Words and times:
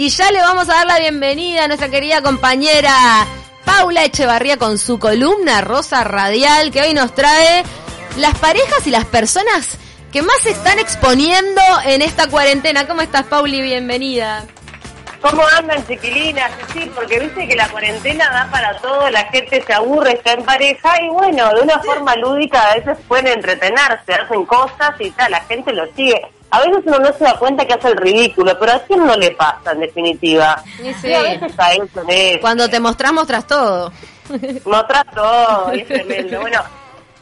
Y 0.00 0.10
ya 0.10 0.30
le 0.30 0.38
vamos 0.38 0.68
a 0.68 0.74
dar 0.74 0.86
la 0.86 1.00
bienvenida 1.00 1.64
a 1.64 1.66
nuestra 1.66 1.88
querida 1.88 2.22
compañera 2.22 3.26
Paula 3.64 4.04
Echevarría 4.04 4.56
con 4.56 4.78
su 4.78 5.00
columna 5.00 5.60
Rosa 5.60 6.04
Radial 6.04 6.70
que 6.70 6.82
hoy 6.82 6.94
nos 6.94 7.16
trae 7.16 7.64
las 8.16 8.38
parejas 8.38 8.86
y 8.86 8.92
las 8.92 9.06
personas 9.06 9.76
que 10.12 10.22
más 10.22 10.36
se 10.40 10.50
están 10.50 10.78
exponiendo 10.78 11.60
en 11.84 12.02
esta 12.02 12.28
cuarentena. 12.28 12.86
¿Cómo 12.86 13.00
estás, 13.00 13.24
Pauli? 13.24 13.60
Bienvenida. 13.60 14.46
¿Cómo 15.20 15.42
andan, 15.56 15.84
chiquilinas? 15.86 16.50
Sí, 16.72 16.90
porque 16.94 17.18
viste 17.18 17.48
que 17.48 17.56
la 17.56 17.68
cuarentena 17.68 18.30
da 18.30 18.48
para 18.50 18.76
todo, 18.78 19.10
la 19.10 19.24
gente 19.24 19.62
se 19.62 19.72
aburre, 19.72 20.12
está 20.12 20.32
en 20.32 20.44
pareja 20.44 21.02
y 21.02 21.08
bueno, 21.08 21.52
de 21.54 21.62
una 21.62 21.80
forma 21.80 22.14
lúdica 22.16 22.70
a 22.70 22.74
veces 22.76 22.98
pueden 23.08 23.26
entretenerse, 23.26 24.14
hacen 24.14 24.46
cosas 24.46 24.94
y 25.00 25.10
tal, 25.10 25.32
la 25.32 25.40
gente 25.40 25.72
lo 25.72 25.86
sigue. 25.94 26.20
A 26.50 26.60
veces 26.60 26.82
uno 26.86 26.98
no 27.00 27.12
se 27.12 27.24
da 27.24 27.36
cuenta 27.36 27.66
que 27.66 27.74
hace 27.74 27.88
el 27.88 27.96
ridículo, 27.96 28.58
pero 28.58 28.72
a 28.72 28.78
quién 28.80 29.04
no 29.04 29.16
le 29.16 29.32
pasa 29.32 29.72
en 29.72 29.80
definitiva. 29.80 30.62
Sí, 31.00 31.12
a 31.12 31.22
veces 31.22 31.52
a 31.58 31.72
eso, 31.72 32.02
¿eh? 32.08 32.38
Cuando 32.40 32.70
te 32.70 32.80
mostrás, 32.80 33.12
mostras 33.12 33.46
todo. 33.46 33.92
Mostras 34.64 35.04
todo, 35.14 35.72
es 35.72 35.86
tremendo. 35.86 36.40
Bueno, 36.40 36.62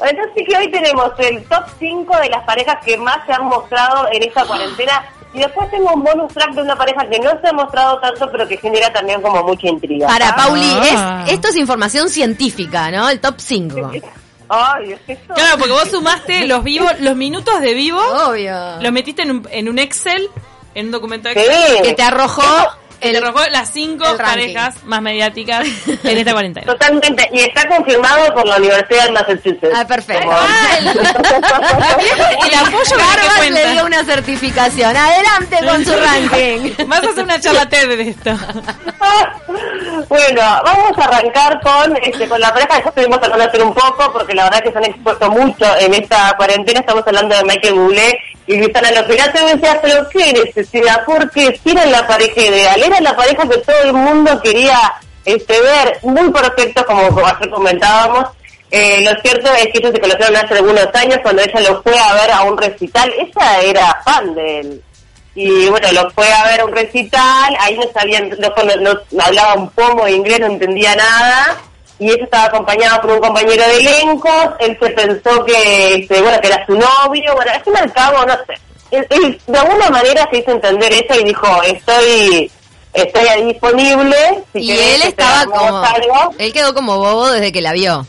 entonces 0.01 0.33
sí 0.37 0.45
que 0.45 0.57
hoy 0.57 0.71
tenemos 0.71 1.13
el 1.19 1.43
top 1.45 1.65
5 1.79 2.17
de 2.19 2.29
las 2.29 2.45
parejas 2.45 2.77
que 2.85 2.97
más 2.99 3.25
se 3.27 3.33
han 3.33 3.45
mostrado 3.47 4.09
en 4.13 4.23
esta 4.23 4.45
cuarentena 4.45 5.05
y 5.37 5.41
después 5.41 5.71
tengo 5.71 5.93
un 5.93 6.03
bonus 6.03 6.33
track 6.33 6.53
de 6.55 6.63
una 6.63 6.75
pareja 6.77 7.07
que 7.09 7.19
no 7.21 7.31
se 7.41 7.49
ha 7.49 7.53
mostrado 7.53 7.99
tanto, 8.01 8.29
pero 8.33 8.49
que 8.49 8.57
genera 8.57 8.93
también 8.93 9.21
como 9.21 9.43
mucha 9.45 9.69
intriga. 9.69 10.07
Para, 10.09 10.31
¿tá? 10.31 10.37
Pauli, 10.37 10.63
Ah. 10.97 11.25
es, 11.27 11.35
esto 11.35 11.49
es 11.49 11.57
información 11.57 12.09
científica, 12.09 12.91
¿no? 12.91 13.09
El 13.09 13.21
top 13.21 13.35
5. 13.39 13.91
Ay, 14.49 14.93
es 14.93 15.01
que 15.01 15.13
esto- 15.15 15.35
Claro, 15.35 15.59
porque 15.59 15.73
vos 15.73 15.89
sumaste 15.91 16.47
los 16.47 16.63
vivos, 16.65 16.91
los 17.01 17.17
minutos 17.17 17.61
de 17.61 17.75
vivo, 17.75 18.01
Obvio. 18.01 18.81
los 18.81 18.93
metiste 18.93 19.23
en 19.23 19.31
un, 19.33 19.49
en 19.51 19.69
un 19.69 19.79
Excel, 19.79 20.29
en 20.75 20.87
un 20.87 20.93
documento 20.93 21.29
Sí. 21.33 21.39
Excel, 21.39 21.83
Que 21.83 21.93
te 21.95 22.03
arrojó 22.03 22.43
el... 23.11 23.17
arrojó 23.17 23.41
las 23.51 23.71
cinco 23.71 24.05
parejas 24.17 24.85
más 24.85 25.03
mediáticas 25.03 25.67
en 25.87 26.19
esta 26.19 26.33
cuarentena. 26.33 26.67
Totalmente, 26.67 27.29
y 27.33 27.41
está 27.41 27.69
confirmado 27.69 28.33
por 28.35 28.47
la 28.47 28.57
Universidad 28.57 29.07
de 29.07 29.13
Massachusetts. 29.13 29.73
Ah, 29.75 29.87
perfecto. 29.87 30.31
Ah, 30.31 30.79
el, 30.81 32.55
apoyo 32.55 33.51
le 33.51 33.73
dio 33.73 33.85
una 33.85 34.05
certificación. 34.05 34.97
Adelante 34.97 35.59
con 35.65 35.85
su 35.85 35.93
ranking. 35.97 36.87
Vas 36.87 37.05
a 37.05 37.11
hacer 37.11 37.25
una 37.25 37.41
charla 37.41 37.69
TED 37.69 37.89
de 37.89 38.11
esto. 38.11 38.31
Bueno, 40.09 40.41
vamos 40.65 40.99
a 40.99 41.05
arrancar 41.05 41.61
con 41.61 41.97
este, 42.03 42.29
con 42.29 42.41
la 42.41 42.53
pareja 42.53 42.81
ya 42.81 42.89
estuvimos 42.89 43.19
hacer 43.19 43.63
un 43.63 43.75
poco, 43.75 44.13
porque 44.13 44.35
la 44.35 44.45
verdad 44.45 44.63
que 44.63 44.73
se 44.73 44.79
han 44.79 44.85
expuesto 44.85 45.31
mucho 45.31 45.65
en 45.79 45.95
esta 45.95 46.35
cuarentena. 46.37 46.81
Estamos 46.81 47.07
hablando 47.07 47.37
de 47.37 47.45
Michael 47.45 47.75
Bublé 47.75 48.19
y 48.47 48.57
Luisana 48.57 48.91
Lopilato. 48.91 49.39
Y 49.41 49.45
me 49.45 49.55
decía, 49.55 49.79
pero 49.83 50.09
qué 50.09 50.33
necesidad, 50.33 51.05
porque 51.05 51.59
si 51.63 51.71
era 51.71 51.87
la 51.87 52.07
pareja 52.07 52.41
ideal, 52.41 52.83
era 52.83 53.01
la 53.01 53.17
pareja 53.17 53.49
que 53.49 53.59
todo 53.59 53.83
el 53.83 53.93
mundo 53.93 54.41
quería 54.43 54.95
este, 55.25 55.61
ver, 55.61 55.99
muy 56.03 56.31
perfectos, 56.31 56.85
como, 56.85 57.09
como 57.09 57.27
ayer 57.27 57.51
comentábamos. 57.51 58.29
Eh, 58.71 59.01
lo 59.03 59.21
cierto 59.21 59.53
es 59.55 59.67
que 59.67 59.79
ellos 59.79 59.93
se 59.93 60.01
conocieron 60.01 60.37
hace 60.37 60.55
algunos 60.55 60.89
años 60.95 61.19
cuando 61.23 61.43
ella 61.43 61.61
lo 61.61 61.83
fue 61.83 61.99
a 61.99 62.15
ver 62.15 62.31
a 62.31 62.43
un 62.43 62.57
recital. 62.57 63.13
Ella 63.13 63.61
era 63.63 64.03
fan 64.05 64.35
de 64.35 64.61
él. 64.61 64.83
Y 65.39 65.69
bueno, 65.69 65.87
lo 65.93 66.11
fue 66.13 66.33
a 66.33 66.45
ver 66.47 66.61
a 66.61 66.65
un 66.65 66.73
recital, 66.73 67.55
ahí 67.61 67.77
no 67.77 67.85
sabían, 67.93 68.31
no, 68.31 68.49
no- 68.81 68.99
no 69.11 69.23
hablaba 69.25 69.55
un 69.55 69.69
pomo 69.71 70.07
de 70.07 70.13
inglés, 70.13 70.41
no 70.41 70.47
entendía 70.47 70.97
nada, 70.97 71.59
y 71.99 72.11
ella 72.11 72.25
estaba 72.25 72.45
acompañada 72.47 73.01
por 73.03 73.11
un 73.13 73.21
compañero 73.21 73.63
de 73.69 73.77
elenco, 73.77 74.31
él 74.61 74.79
se 74.81 74.91
pensó 74.91 75.45
que, 75.45 75.95
este, 75.97 76.23
bueno, 76.23 76.41
que 76.41 76.47
era 76.49 76.65
su 76.65 76.73
novio, 76.73 77.35
bueno, 77.35 77.53
al 77.53 77.63
fin 77.63 77.75
y 77.77 77.79
al 77.81 77.93
cabo, 77.93 78.25
no 78.25 78.33
sé. 78.47 78.55
Él- 78.91 79.07
él 79.11 79.41
de 79.47 79.59
alguna 79.59 79.91
manera 79.91 80.27
se 80.31 80.39
hizo 80.39 80.53
entender 80.53 80.91
ella 80.93 81.17
y 81.21 81.25
dijo, 81.25 81.63
estoy, 81.65 82.51
estoy 82.95 83.29
ahí 83.29 83.45
disponible, 83.45 84.17
si 84.55 84.61
Y 84.61 84.67
querés 84.69 84.95
él 84.95 85.03
estaba 85.09 85.45
como... 85.45 85.79
algo". 85.85 86.35
Él 86.39 86.53
quedó 86.53 86.73
como 86.73 86.97
bobo 86.99 87.29
desde 87.31 87.53
que 87.53 87.61
la 87.61 87.73
vio. 87.73 88.07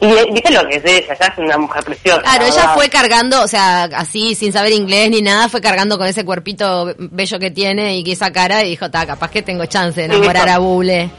Y 0.00 0.32
viste 0.32 0.50
lo 0.50 0.66
que 0.66 0.76
es 0.76 0.84
ella, 0.84 1.14
ya 1.20 1.26
es 1.26 1.38
una 1.38 1.58
mujer 1.58 1.84
preciosa. 1.84 2.22
Claro, 2.22 2.46
ella 2.46 2.70
fue 2.74 2.88
cargando, 2.88 3.42
o 3.42 3.46
sea, 3.48 3.84
así, 3.94 4.34
sin 4.34 4.50
saber 4.52 4.72
inglés 4.72 5.10
ni 5.10 5.20
nada, 5.20 5.48
fue 5.50 5.60
cargando 5.60 5.98
con 5.98 6.06
ese 6.06 6.24
cuerpito 6.24 6.94
bello 6.98 7.38
que 7.38 7.50
tiene 7.50 7.96
y 7.98 8.10
esa 8.10 8.32
cara 8.32 8.62
y 8.64 8.70
dijo, 8.70 8.90
ta, 8.90 9.06
capaz 9.06 9.30
que 9.30 9.42
tengo 9.42 9.66
chance 9.66 10.00
de 10.00 10.06
enamorar 10.06 10.48
a 10.48 10.58
Buble. 10.58 11.10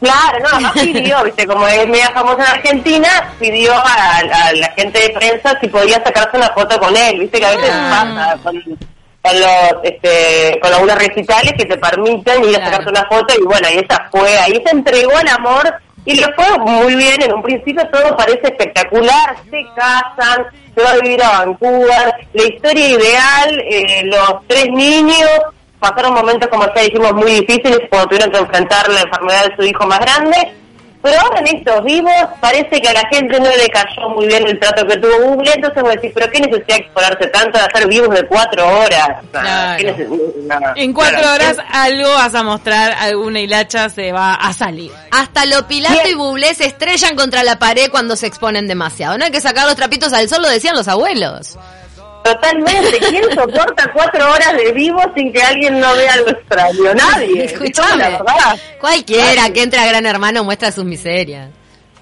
Claro, 0.00 0.38
no, 0.40 0.48
además 0.52 0.72
pidió, 0.72 1.22
viste, 1.24 1.46
como 1.46 1.68
es 1.68 1.86
media 1.86 2.10
famosa 2.10 2.42
en 2.42 2.48
Argentina, 2.58 3.34
pidió 3.38 3.72
a, 3.74 4.16
a 4.18 4.52
la 4.54 4.72
gente 4.76 4.98
de 4.98 5.10
prensa 5.10 5.58
si 5.60 5.68
podía 5.68 6.02
sacarse 6.02 6.36
una 6.38 6.48
foto 6.54 6.78
con 6.80 6.96
él, 6.96 7.20
viste 7.20 7.38
que 7.38 7.46
a 7.46 7.50
veces 7.50 7.70
Ah. 7.70 7.90
pasa 8.34 8.42
con, 8.42 8.62
con 9.22 9.40
los, 9.40 9.84
este, 9.84 10.58
con 10.60 10.72
algunos 10.72 10.96
recitales 10.96 11.52
que 11.56 11.66
te 11.66 11.76
permiten 11.76 12.42
ir 12.44 12.56
a 12.56 12.60
Claro. 12.60 12.64
sacarte 12.78 12.90
una 12.90 13.04
foto 13.08 13.34
y 13.38 13.44
bueno, 13.44 13.68
y 13.70 13.78
ella 13.78 14.08
fue, 14.10 14.38
ahí 14.38 14.60
se 14.66 14.74
entregó 14.74 15.16
al 15.16 15.28
amor 15.28 15.72
y 16.04 16.14
le 16.14 16.26
fue 16.34 16.58
muy 16.58 16.96
bien, 16.96 17.22
en 17.22 17.34
un 17.34 17.42
principio 17.42 17.86
todo 17.90 18.16
parece 18.16 18.48
espectacular, 18.48 19.36
se 19.50 19.64
casan, 19.76 20.46
se 20.74 20.82
va 20.82 20.90
a 20.90 20.98
vivir 20.98 21.22
a 21.22 21.44
Vancouver, 21.44 22.14
la 22.32 22.42
historia 22.42 22.88
ideal, 22.88 23.60
eh, 23.70 24.02
los 24.04 24.46
tres 24.48 24.66
niños, 24.70 25.30
pasaron 25.78 26.14
momentos, 26.14 26.48
como 26.48 26.64
ya 26.74 26.82
dijimos, 26.82 27.12
muy 27.12 27.32
difíciles 27.32 27.80
cuando 27.88 28.08
tuvieron 28.08 28.30
que 28.30 28.38
enfrentar 28.38 28.88
la 28.88 29.00
enfermedad 29.02 29.44
de 29.46 29.56
su 29.56 29.62
hijo 29.62 29.86
más 29.86 30.00
grande. 30.00 30.54
Pero 31.02 31.20
ahora 31.20 31.40
en 31.40 31.56
estos 31.58 31.82
vivos 31.84 32.12
parece 32.40 32.80
que 32.80 32.88
a 32.88 32.92
la 32.92 33.02
gente 33.10 33.40
no 33.40 33.48
le 33.50 33.68
cayó 33.68 34.08
muy 34.10 34.26
bien 34.28 34.46
el 34.46 34.58
trato 34.60 34.86
que 34.86 34.96
tuvo 34.98 35.18
Google, 35.34 35.50
entonces 35.54 35.82
me 35.82 35.90
decís, 35.90 36.12
pero 36.14 36.30
qué 36.30 36.38
necesidad 36.40 36.66
de 36.66 36.74
exponerse 36.76 37.26
tanto 37.26 37.58
de 37.58 37.64
hacer 37.64 37.88
vivos 37.88 38.14
de 38.14 38.26
cuatro 38.26 38.66
horas. 38.68 39.08
O 39.28 39.30
sea, 39.32 39.40
Claro. 39.42 39.76
¿qué 39.78 39.96
neces- 39.96 40.08
no, 40.44 40.72
En 40.76 40.92
cuatro 40.92 41.18
claro, 41.18 41.34
horas 41.34 41.56
algo 41.72 42.08
vas 42.08 42.34
a 42.36 42.42
mostrar, 42.44 42.92
alguna 43.00 43.40
hilacha 43.40 43.88
se 43.88 44.12
va 44.12 44.34
a 44.34 44.52
salir. 44.52 44.92
Hasta 45.10 45.44
lo 45.46 45.66
Pilato 45.66 46.08
y 46.08 46.14
Bublé 46.14 46.54
se 46.54 46.66
estrellan 46.66 47.16
contra 47.16 47.42
la 47.42 47.58
pared 47.58 47.90
cuando 47.90 48.14
se 48.14 48.26
exponen 48.28 48.68
demasiado. 48.68 49.18
No 49.18 49.24
hay 49.24 49.30
que 49.32 49.40
sacar 49.40 49.66
los 49.66 49.74
trapitos 49.76 50.12
al 50.12 50.28
sol, 50.28 50.42
lo 50.42 50.48
decían 50.48 50.76
los 50.76 50.86
abuelos. 50.88 51.56
Totalmente, 52.22 52.98
¿quién 53.08 53.24
soporta 53.34 53.90
cuatro 53.92 54.30
horas 54.30 54.56
de 54.56 54.72
vivo 54.72 55.00
sin 55.16 55.32
que 55.32 55.42
alguien 55.42 55.80
no 55.80 55.94
vea 55.94 56.12
algo 56.14 56.30
extraño? 56.30 56.94
Nadie. 56.94 57.44
Escuchame. 57.44 58.04
Verdad. 58.04 58.56
Cualquiera 58.80 59.50
que 59.50 59.62
entre 59.62 59.80
a 59.80 59.86
Gran 59.86 60.06
Hermano 60.06 60.44
muestra 60.44 60.70
sus 60.70 60.84
miserias. 60.84 61.50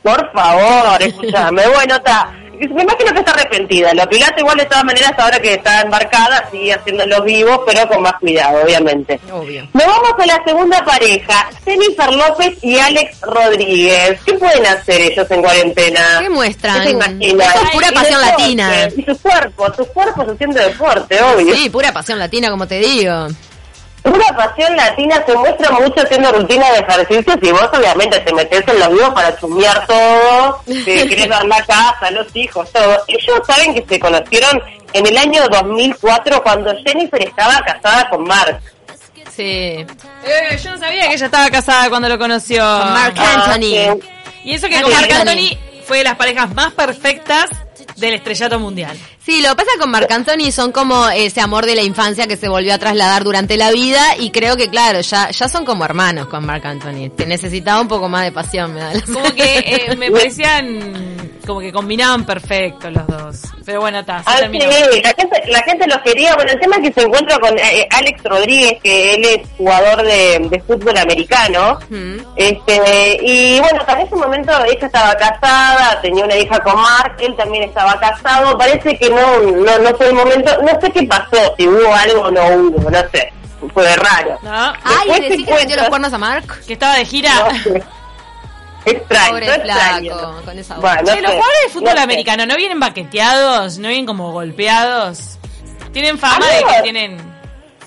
Por 0.02 0.32
favor, 0.32 1.02
escúchame. 1.02 1.62
Bueno, 1.68 1.94
está. 1.96 2.32
Me 2.68 2.82
imagino 2.82 3.12
que 3.12 3.18
está 3.20 3.32
arrepentida. 3.32 3.94
La 3.94 4.06
Pilato 4.06 4.40
igual 4.40 4.58
de 4.58 4.66
todas 4.66 4.84
maneras 4.84 5.12
ahora 5.16 5.40
que 5.40 5.54
está 5.54 5.80
embarcada 5.80 6.48
sigue 6.50 6.74
haciendo 6.74 7.06
los 7.06 7.24
vivos, 7.24 7.60
pero 7.66 7.88
con 7.88 8.02
más 8.02 8.14
cuidado, 8.20 8.62
obviamente. 8.62 9.18
Obvio. 9.32 9.66
Nos 9.72 9.86
vamos 9.86 10.12
a 10.18 10.26
la 10.26 10.42
segunda 10.44 10.84
pareja, 10.84 11.50
Jennifer 11.64 12.12
López 12.12 12.58
y 12.62 12.78
Alex 12.78 13.20
Rodríguez. 13.22 14.20
¿Qué 14.24 14.34
pueden 14.34 14.66
hacer 14.66 15.00
ellos 15.00 15.30
en 15.30 15.42
cuarentena? 15.42 16.18
¿Qué 16.20 16.28
muestran? 16.28 16.80
¿Qué 16.80 16.84
se 16.84 16.90
imaginan? 16.90 17.48
Esto 17.48 17.62
es 17.64 17.70
pura 17.70 17.88
Y 17.90 17.94
pasión 17.94 18.20
latina. 18.20 18.88
Y 18.96 19.02
sus 19.04 19.18
cuerpos, 19.18 19.76
sus 19.76 19.86
cuerpos 19.88 20.28
haciendo 20.28 20.60
deporte, 20.60 21.22
obvio. 21.22 21.54
Sí, 21.54 21.70
pura 21.70 21.92
pasión 21.92 22.18
latina, 22.18 22.50
como 22.50 22.66
te 22.66 22.78
digo. 22.78 23.28
Una 24.04 24.36
pasión 24.36 24.74
latina 24.76 25.22
se 25.26 25.36
muestra 25.36 25.70
mucho 25.72 26.00
haciendo 26.02 26.32
rutina 26.32 26.70
de 26.72 26.78
ejercicios 26.78 27.36
y 27.42 27.50
vos 27.50 27.68
obviamente 27.72 28.18
te 28.20 28.32
metes 28.32 28.66
en 28.66 28.78
los 28.78 28.88
vivos 28.90 29.10
para 29.10 29.38
chumear 29.38 29.86
todo, 29.86 30.62
te 30.66 30.84
querés 31.08 31.28
dar 31.28 31.44
la 31.44 31.64
casa, 31.64 32.10
los 32.10 32.34
hijos, 32.34 32.70
todo. 32.72 32.98
Ellos 33.08 33.40
saben 33.46 33.74
que 33.74 33.84
se 33.86 34.00
conocieron 34.00 34.62
en 34.92 35.06
el 35.06 35.16
año 35.16 35.46
2004 35.50 36.42
cuando 36.42 36.74
Jennifer 36.84 37.22
estaba 37.22 37.60
casada 37.60 38.08
con 38.08 38.24
Mark. 38.24 38.60
Sí. 39.36 39.86
Eh, 40.24 40.58
yo 40.62 40.70
no 40.70 40.78
sabía 40.78 41.08
que 41.08 41.14
ella 41.14 41.26
estaba 41.26 41.50
casada 41.50 41.88
cuando 41.88 42.08
lo 42.08 42.18
conoció. 42.18 42.62
Con 42.62 42.96
Anthony. 42.96 43.20
Ah, 43.26 43.56
sí. 43.60 44.08
Y 44.44 44.54
eso 44.54 44.68
que 44.68 44.80
con 44.80 44.92
Anthony. 44.92 45.14
Anthony 45.14 45.58
fue 45.84 45.98
de 45.98 46.04
las 46.04 46.16
parejas 46.16 46.54
más 46.54 46.72
perfectas 46.72 47.50
del 47.96 48.14
estrellato 48.14 48.58
mundial. 48.58 48.96
Sí, 49.22 49.42
lo 49.42 49.50
que 49.50 49.56
pasa 49.56 49.70
con 49.78 49.90
Marc 49.90 50.10
Anthony 50.10 50.50
son 50.50 50.72
como 50.72 51.08
ese 51.10 51.40
amor 51.40 51.66
de 51.66 51.74
la 51.74 51.82
infancia 51.82 52.26
que 52.26 52.36
se 52.38 52.48
volvió 52.48 52.72
a 52.74 52.78
trasladar 52.78 53.22
durante 53.22 53.56
la 53.58 53.70
vida 53.70 54.00
y 54.18 54.30
creo 54.30 54.56
que 54.56 54.68
claro, 54.70 55.00
ya, 55.02 55.30
ya 55.30 55.48
son 55.48 55.64
como 55.66 55.84
hermanos 55.84 56.26
con 56.28 56.44
Marc 56.46 56.64
Anthony. 56.64 57.10
Te 57.14 57.26
necesitaba 57.26 57.80
un 57.80 57.88
poco 57.88 58.08
más 58.08 58.24
de 58.24 58.32
pasión, 58.32 58.72
me 58.74 58.80
da 58.80 58.94
la 58.94 59.00
Como 59.02 59.34
que 59.34 59.58
eh, 59.90 59.96
me 59.96 60.10
parecían 60.10 61.30
como 61.46 61.60
que 61.60 61.72
combinaban 61.72 62.24
perfecto 62.24 62.90
los 62.90 63.06
dos. 63.06 63.40
Pero 63.64 63.80
bueno, 63.80 64.00
está, 64.00 64.18
se 64.22 64.24
Ah, 64.26 64.36
terminó. 64.38 64.64
sí, 64.70 65.00
la 65.02 65.12
gente, 65.14 65.42
la 65.48 65.62
gente 65.62 65.86
los 65.86 65.98
quería. 65.98 66.34
Bueno, 66.36 66.52
el 66.52 66.60
tema 66.60 66.76
es 66.76 66.88
que 66.88 67.00
se 67.00 67.06
encuentra 67.06 67.38
con 67.38 67.58
eh, 67.58 67.88
Alex 67.90 68.22
Rodríguez, 68.24 68.74
que 68.82 69.14
él 69.14 69.24
es 69.24 69.48
jugador 69.56 70.02
de, 70.02 70.46
de 70.50 70.60
fútbol 70.62 70.96
americano. 70.96 71.78
Mm. 71.88 72.16
Este, 72.36 73.18
y 73.22 73.58
bueno, 73.60 73.84
para 73.84 74.02
ese 74.02 74.14
momento 74.14 74.52
ella 74.64 74.86
estaba 74.86 75.14
casada, 75.16 76.00
tenía 76.02 76.24
una 76.24 76.36
hija 76.36 76.58
con 76.60 76.76
Mark, 76.80 77.16
él 77.20 77.34
también 77.36 77.64
estaba 77.64 77.98
casado. 77.98 78.56
Parece 78.56 78.96
que 78.96 79.10
no, 79.10 79.19
no, 79.64 79.78
no 79.78 79.96
fue 79.96 80.06
el 80.08 80.14
momento, 80.14 80.50
no 80.62 80.80
sé 80.80 80.90
qué 80.92 81.02
pasó, 81.04 81.54
si 81.56 81.66
hubo 81.68 81.94
algo 81.94 82.22
o 82.22 82.30
no 82.30 82.46
hubo, 82.48 82.90
no 82.90 82.98
sé. 83.12 83.32
Fue 83.74 83.94
raro. 83.96 84.38
¿No? 84.42 84.72
Ay, 84.84 85.06
Después 85.08 85.28
¿decís 85.28 85.46
que 85.46 85.54
metió 85.54 85.76
los 85.76 85.88
cuernos 85.90 86.12
a 86.12 86.18
Marc? 86.18 86.64
Que 86.64 86.72
estaba 86.72 86.96
de 86.96 87.04
gira. 87.04 87.30
No 87.34 87.50
sé. 87.62 87.82
Extraño, 88.86 89.30
Pobre 89.32 89.46
extraño. 89.54 90.14
flaco, 90.18 90.42
con 90.46 90.58
esa. 90.58 90.74
Bueno, 90.76 91.02
no 91.02 91.12
Che, 91.14 91.20
los 91.20 91.30
jugadores 91.32 91.62
de 91.64 91.68
fútbol 91.70 91.90
no 91.90 91.96
sé. 91.96 92.02
americano 92.02 92.46
no 92.46 92.56
vienen 92.56 92.80
baqueteados, 92.80 93.76
no 93.78 93.88
vienen 93.88 94.06
como 94.06 94.32
golpeados. 94.32 95.38
Tienen 95.92 96.18
fama 96.18 96.46
de 96.46 96.64
que 96.64 96.82
tienen 96.82 97.18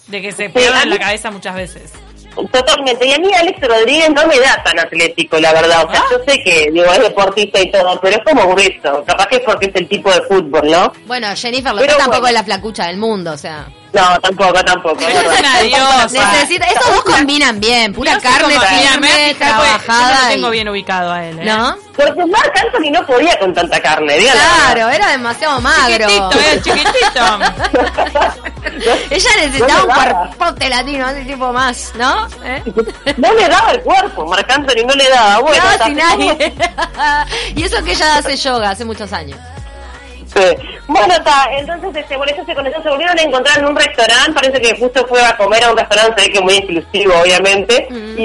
de 0.08 0.22
que 0.22 0.32
se 0.32 0.50
pegan 0.52 0.76
a 0.78 0.84
en 0.84 0.90
la 0.92 1.00
cabeza 1.00 1.32
muchas 1.32 1.56
veces. 1.56 1.92
Totalmente. 2.52 3.06
Y 3.08 3.14
a 3.14 3.20
mí 3.20 3.30
Alex 3.34 3.60
Rodríguez 3.62 4.10
no 4.12 4.26
me 4.28 4.40
da 4.40 4.62
tan 4.64 4.80
atlético, 4.80 5.40
la 5.40 5.54
verdad. 5.54 5.86
O 5.86 5.92
sea, 5.92 6.02
Ah. 6.02 6.06
yo 6.12 6.18
sé 6.28 6.44
que 6.44 6.70
digo, 6.72 6.86
es 6.86 7.00
deportista 7.00 7.60
y 7.60 7.72
todo, 7.72 8.00
pero 8.02 8.18
es 8.18 8.24
como 8.24 8.48
grueso. 8.54 9.04
Capaz 9.06 9.28
que 9.28 9.36
es 9.38 9.42
porque 9.46 9.68
es 9.68 9.76
el 9.76 9.88
tipo 9.88 10.12
de 10.12 10.22
fútbol, 10.24 10.70
¿no? 10.70 10.92
Bueno, 11.06 11.28
Jennifer 11.36 11.74
López 11.74 11.90
tampoco 11.98 12.12
bueno. 12.22 12.28
es 12.28 12.34
la 12.34 12.44
flacucha 12.44 12.88
del 12.88 12.98
mundo, 12.98 13.32
o 13.34 13.38
sea. 13.38 13.66
No, 13.94 14.20
tampoco, 14.22 14.64
tampoco. 14.64 14.96
Pero 14.98 15.32
es 15.32 15.40
una 15.40 15.60
diosa. 15.62 16.32
Necesita, 16.32 16.66
estos 16.66 16.88
dos 16.96 17.04
combinan 17.04 17.60
bien, 17.60 17.94
pura 17.94 18.20
carne 18.20 18.56
firme, 18.60 19.08
porque 19.08 19.36
Yo 19.40 19.46
no 19.46 19.62
trabajada. 19.62 20.30
tengo 20.30 20.48
y- 20.48 20.52
bien 20.52 20.70
ubicado 20.70 21.12
a 21.12 21.24
él, 21.26 21.38
¿eh? 21.40 21.46
¿No? 21.46 21.76
Porque 21.96 22.26
Marc 22.26 22.58
Anthony 22.60 22.90
no 22.92 23.06
podía 23.06 23.38
con 23.38 23.54
tanta 23.54 23.80
carne, 23.80 24.18
dígalo. 24.18 24.40
Claro, 24.40 24.90
era 24.90 25.10
demasiado 25.12 25.62
magro. 25.62 26.08
Chiquitito, 26.08 26.40
eh, 26.40 26.62
chiquitito. 26.64 27.24
Ella 29.10 29.30
necesitaba 29.38 29.84
un 29.84 29.88
No 29.88 29.94
cuerpote 29.96 30.70
latino, 30.70 31.10
ese 31.10 31.26
tipo 31.26 31.54
más, 31.54 31.92
¿no? 31.96 32.28
¿Eh? 32.44 32.64
No 33.18 33.34
le 33.34 33.48
daba 33.48 33.72
el 33.72 33.82
cuerpo, 33.82 34.26
Marc 34.26 34.50
Anthony 34.50 34.86
no 34.88 34.94
le 34.94 35.10
daba. 35.10 35.40
Bueno, 35.40 35.64
no, 35.80 35.86
sin 35.86 35.96
nadie. 35.98 36.54
y 37.56 37.64
eso 37.64 37.84
que 37.84 37.92
ella 37.92 38.18
hace 38.18 38.36
yoga 38.36 38.72
hace 38.72 38.86
muchos 38.86 39.12
años. 39.14 39.38
Sí. 40.36 40.42
Bueno, 40.88 41.14
está, 41.14 41.48
entonces 41.58 41.96
este, 41.96 42.18
bueno, 42.18 42.32
ellos 42.34 42.46
se 42.46 42.54
conocieron, 42.56 42.84
se 42.84 42.90
volvieron 42.90 43.18
a 43.18 43.22
encontrar 43.22 43.60
en 43.60 43.66
un 43.66 43.76
restaurante, 43.76 44.34
parece 44.34 44.62
que 44.62 44.76
justo 44.80 45.06
fue 45.08 45.22
a 45.24 45.38
comer 45.38 45.64
a 45.64 45.72
un 45.72 45.78
restaurante, 45.78 46.22
se 46.22 46.28
ve 46.28 46.34
que 46.34 46.42
muy 46.42 46.56
exclusivo, 46.56 47.14
obviamente, 47.22 47.88
Mm. 47.90 48.16
y, 48.18 48.24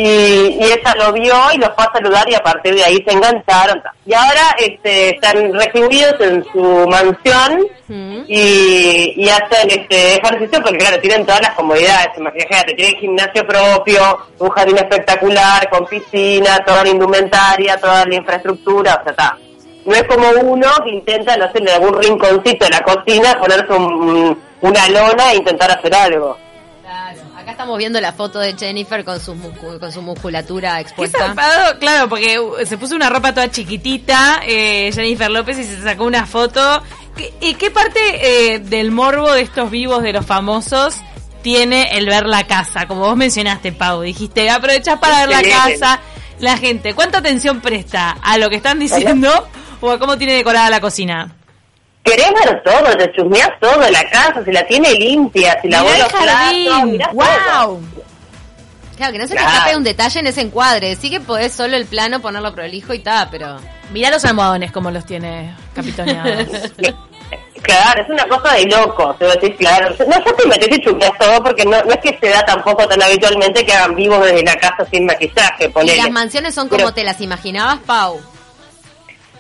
y 0.59 0.63
ella 0.65 0.95
lo 0.99 1.13
vio 1.13 1.35
y 1.55 1.59
los 1.59 1.71
fue 1.75 1.85
a 1.85 1.93
saludar 1.93 2.29
y 2.31 2.35
a 2.35 2.41
partir 2.41 2.75
de 2.75 2.85
ahí 2.85 3.03
se 3.07 3.13
engancharon. 3.13 3.83
ta. 3.83 3.93
Y 4.07 4.15
ahora 4.15 4.57
este, 4.59 5.11
están 5.17 5.53
recluidos 5.53 6.15
en 6.21 6.45
su 6.53 6.87
mansión 6.89 7.67
Mm. 7.91 8.25
y, 8.29 9.15
y 9.17 9.29
hacen 9.31 9.71
este 9.71 10.17
ejercicio 10.17 10.61
porque 10.63 10.77
claro, 10.79 11.01
tienen 11.01 11.25
todas 11.25 11.41
las 11.41 11.53
comodidades, 11.55 12.09
imagínate, 12.19 12.75
tienen 12.75 12.97
gimnasio 13.01 13.47
propio, 13.47 14.19
un 14.39 14.51
jardín 14.51 14.77
espectacular, 14.77 15.71
con 15.71 15.87
piscina, 15.87 16.59
toda 16.67 16.85
la 16.85 16.91
indumentaria, 16.91 17.79
toda 17.79 18.05
la 18.05 18.15
infraestructura, 18.15 18.95
o 19.01 19.03
sea, 19.05 19.11
está. 19.13 19.39
No 19.89 19.95
es 19.95 20.05
como 20.05 20.29
uno 20.43 20.67
que 20.85 20.91
intenta, 20.91 21.37
no 21.37 21.47
sé, 21.51 21.59
en 21.59 21.69
algún 21.71 22.01
rinconcito 22.01 22.65
de 22.67 22.71
la 22.71 22.81
cocina 22.83 23.39
ponerse 23.41 23.73
un- 23.73 24.39
una 24.61 24.89
lona 24.89 25.33
e 25.33 25.37
intentar 25.37 25.71
hacer 25.71 25.95
algo. 25.95 26.37
Claro. 26.83 27.21
Acá 27.37 27.53
estamos 27.53 27.79
viendo 27.79 28.01
la 28.01 28.13
foto 28.13 28.39
de 28.39 28.55
Jennifer 28.57 29.05
con 29.05 29.19
su, 29.21 29.35
con 29.81 29.91
su 29.93 30.03
musculatura 30.03 30.75
Qué 30.77 30.81
expuesta. 30.83 31.19
zarpado, 31.19 31.79
claro, 31.79 32.09
porque 32.09 32.39
uh, 32.39 32.67
se 32.67 32.77
puso 32.77 32.95
una 32.95 33.09
ropa 33.09 33.33
toda 33.33 33.51
chiquitita, 33.51 34.41
eh, 34.47 34.91
Jennifer 34.93 35.31
López, 35.31 35.59
y 35.59 35.65
se 35.65 35.83
sacó 35.83 36.05
una 36.05 36.27
foto. 36.27 36.83
¿Qué- 37.17 37.33
¿Y 37.41 37.55
qué 37.55 37.71
parte 37.71 37.99
eh, 38.55 38.59
del 38.59 38.91
morbo 38.91 39.33
de 39.33 39.43
estos 39.43 39.71
vivos, 39.71 40.03
de 40.03 40.13
los 40.13 40.27
famosos, 40.27 40.97
tiene 41.43 41.97
el 41.97 42.07
ver 42.07 42.27
la 42.27 42.47
casa? 42.47 42.87
Como 42.87 43.01
vos 43.03 43.17
mencionaste, 43.17 43.73
Pau, 43.73 44.03
dijiste, 44.03 44.51
aprovechás 44.51 44.99
para 44.99 45.27
ver 45.27 45.43
la 45.43 45.43
casa. 45.43 46.01
La 46.41 46.57
gente, 46.57 46.95
¿cuánta 46.95 47.19
atención 47.19 47.61
presta 47.61 48.17
a 48.23 48.39
lo 48.39 48.49
que 48.49 48.57
están 48.57 48.79
diciendo 48.79 49.49
o 49.81 49.91
a 49.91 49.99
cómo 49.99 50.17
tiene 50.19 50.35
decorada 50.35 50.71
la 50.71 50.81
cocina? 50.81 51.33
Querés 52.03 52.29
ver 52.45 52.63
todo, 52.65 52.97
te 52.97 53.13
chusmeás 53.13 53.51
todo, 53.61 53.79
la 53.91 54.09
casa, 54.09 54.43
si 54.45 54.51
la 54.53 54.67
tiene 54.67 54.93
limpia, 54.95 55.59
si 55.61 55.69
la 55.69 55.83
Mirá 55.83 55.95
el 55.97 56.07
platos, 56.07 56.29
jardín, 56.29 56.99
todo. 56.99 57.13
wow. 57.13 57.83
Claro, 58.97 59.13
que 59.13 59.19
no 59.19 59.29
se 59.29 59.35
te 59.37 59.41
escape 59.41 59.77
un 59.77 59.85
detalle 59.85 60.19
en 60.21 60.27
ese 60.27 60.41
encuadre. 60.41 60.97
Sí 60.97 61.09
que 61.11 61.21
podés 61.21 61.53
solo 61.53 61.77
el 61.77 61.85
plano 61.87 62.21
ponerlo 62.21 62.53
prolijo 62.55 62.95
y 62.95 62.99
tal, 62.99 63.29
pero... 63.31 63.59
Mirá 63.93 64.11
los 64.11 64.25
almohadones 64.25 64.73
como 64.73 64.91
los 64.91 65.05
tiene 65.07 65.55
capitoneados. 65.75 66.49
Claro, 67.63 68.03
es 68.03 68.09
una 68.09 68.27
cosa 68.27 68.55
de 68.55 68.65
loco, 68.67 69.15
te 69.19 69.27
voy 69.27 69.37
a 69.37 69.41
decir, 69.41 69.57
claro. 69.57 69.95
No 69.99 70.25
ya 70.25 70.33
te 70.37 70.47
metes 70.47 70.79
y 70.79 70.81
chusmeás 70.81 71.13
todo 71.19 71.43
porque 71.43 71.65
no, 71.67 71.83
no 71.83 71.91
es 71.93 71.99
que 71.99 72.17
se 72.19 72.29
da 72.31 72.43
tampoco 72.45 72.87
tan 72.89 73.03
habitualmente 73.03 73.67
que 73.67 73.73
hagan 73.75 73.95
vivos 73.95 74.25
desde 74.25 74.43
la 74.45 74.55
casa 74.57 74.87
sin 74.91 75.05
maquillaje, 75.05 75.65
¿Y 75.67 75.69
ponele. 75.69 75.97
las 75.99 76.11
mansiones 76.11 76.55
son 76.55 76.69
como 76.69 76.79
Pero- 76.79 76.95
te 76.95 77.05
las 77.05 77.21
imaginabas, 77.21 77.81
Pau? 77.85 78.21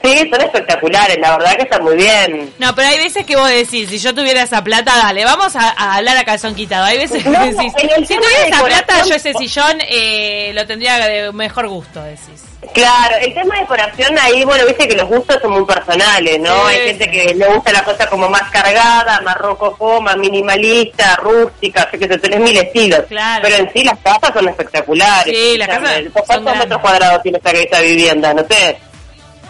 Sí, 0.03 0.29
son 0.31 0.41
espectaculares, 0.41 1.19
la 1.21 1.37
verdad 1.37 1.56
que 1.56 1.62
están 1.62 1.83
muy 1.83 1.97
bien. 1.97 2.53
No, 2.59 2.75
pero 2.75 2.89
hay 2.89 2.99
veces 2.99 3.27
que 3.27 3.37
vos 3.37 3.49
decís, 3.49 3.89
si 3.91 3.99
yo 3.99 4.15
tuviera 4.15 4.43
esa 4.43 4.62
plata, 4.62 4.97
dale, 4.97 5.25
vamos 5.25 5.56
a, 5.56 5.75
a 5.77 5.97
hablar 5.97 6.17
a 6.17 6.25
calzón 6.25 6.55
quitado. 6.55 6.85
Hay 6.85 6.99
veces 6.99 7.23
que 7.23 7.29
No, 7.31 7.41
decís, 7.45 7.73
en 7.79 7.91
el 7.91 8.06
si 8.06 8.15
tuviera 8.17 8.47
esa 8.47 8.65
plata, 8.65 9.03
yo 9.05 9.15
ese 9.15 9.33
sillón 9.35 9.79
eh, 9.89 10.53
lo 10.55 10.67
tendría 10.67 10.99
de 10.99 11.33
mejor 11.33 11.69
gusto, 11.69 12.03
decís. 12.03 12.45
Claro, 12.75 13.17
el 13.21 13.33
tema 13.35 13.55
de 13.55 13.61
decoración 13.62 14.19
ahí, 14.19 14.45
bueno, 14.45 14.67
viste 14.67 14.89
que 14.89 14.97
los 14.97 15.09
gustos 15.09 15.39
son 15.41 15.53
muy 15.53 15.65
personales, 15.65 16.41
¿no? 16.41 16.69
Sí, 16.69 16.75
Hay 16.75 16.77
sí. 16.79 16.87
gente 16.87 17.11
que 17.11 17.35
le 17.35 17.47
gusta 17.47 17.73
la 17.73 17.85
cosa 17.85 18.06
como 18.09 18.29
más 18.29 18.50
cargada, 18.50 19.21
más 19.21 19.37
rococó, 19.37 20.00
más 20.00 20.17
minimalista, 20.17 21.17
rústica, 21.17 21.89
yo 21.93 21.99
que 21.99 22.09
sé, 22.09 22.19
tenés 22.19 22.41
mil 22.41 22.56
estilos. 22.56 23.03
Claro. 23.09 23.43
Pero 23.43 23.56
en 23.65 23.73
sí 23.73 23.85
las 23.85 23.99
casas 24.00 24.33
son 24.35 24.49
espectaculares. 24.49 25.35
Sí, 25.37 25.56
las 25.56 25.69
casas 25.69 26.03
¿Cuántos 26.27 26.56
metros 26.56 26.81
cuadrados 26.81 27.23
tiene 27.23 27.39
esta, 27.39 27.50
esta 27.53 27.81
vivienda? 27.81 28.35
No 28.35 28.45
sé. 28.49 28.77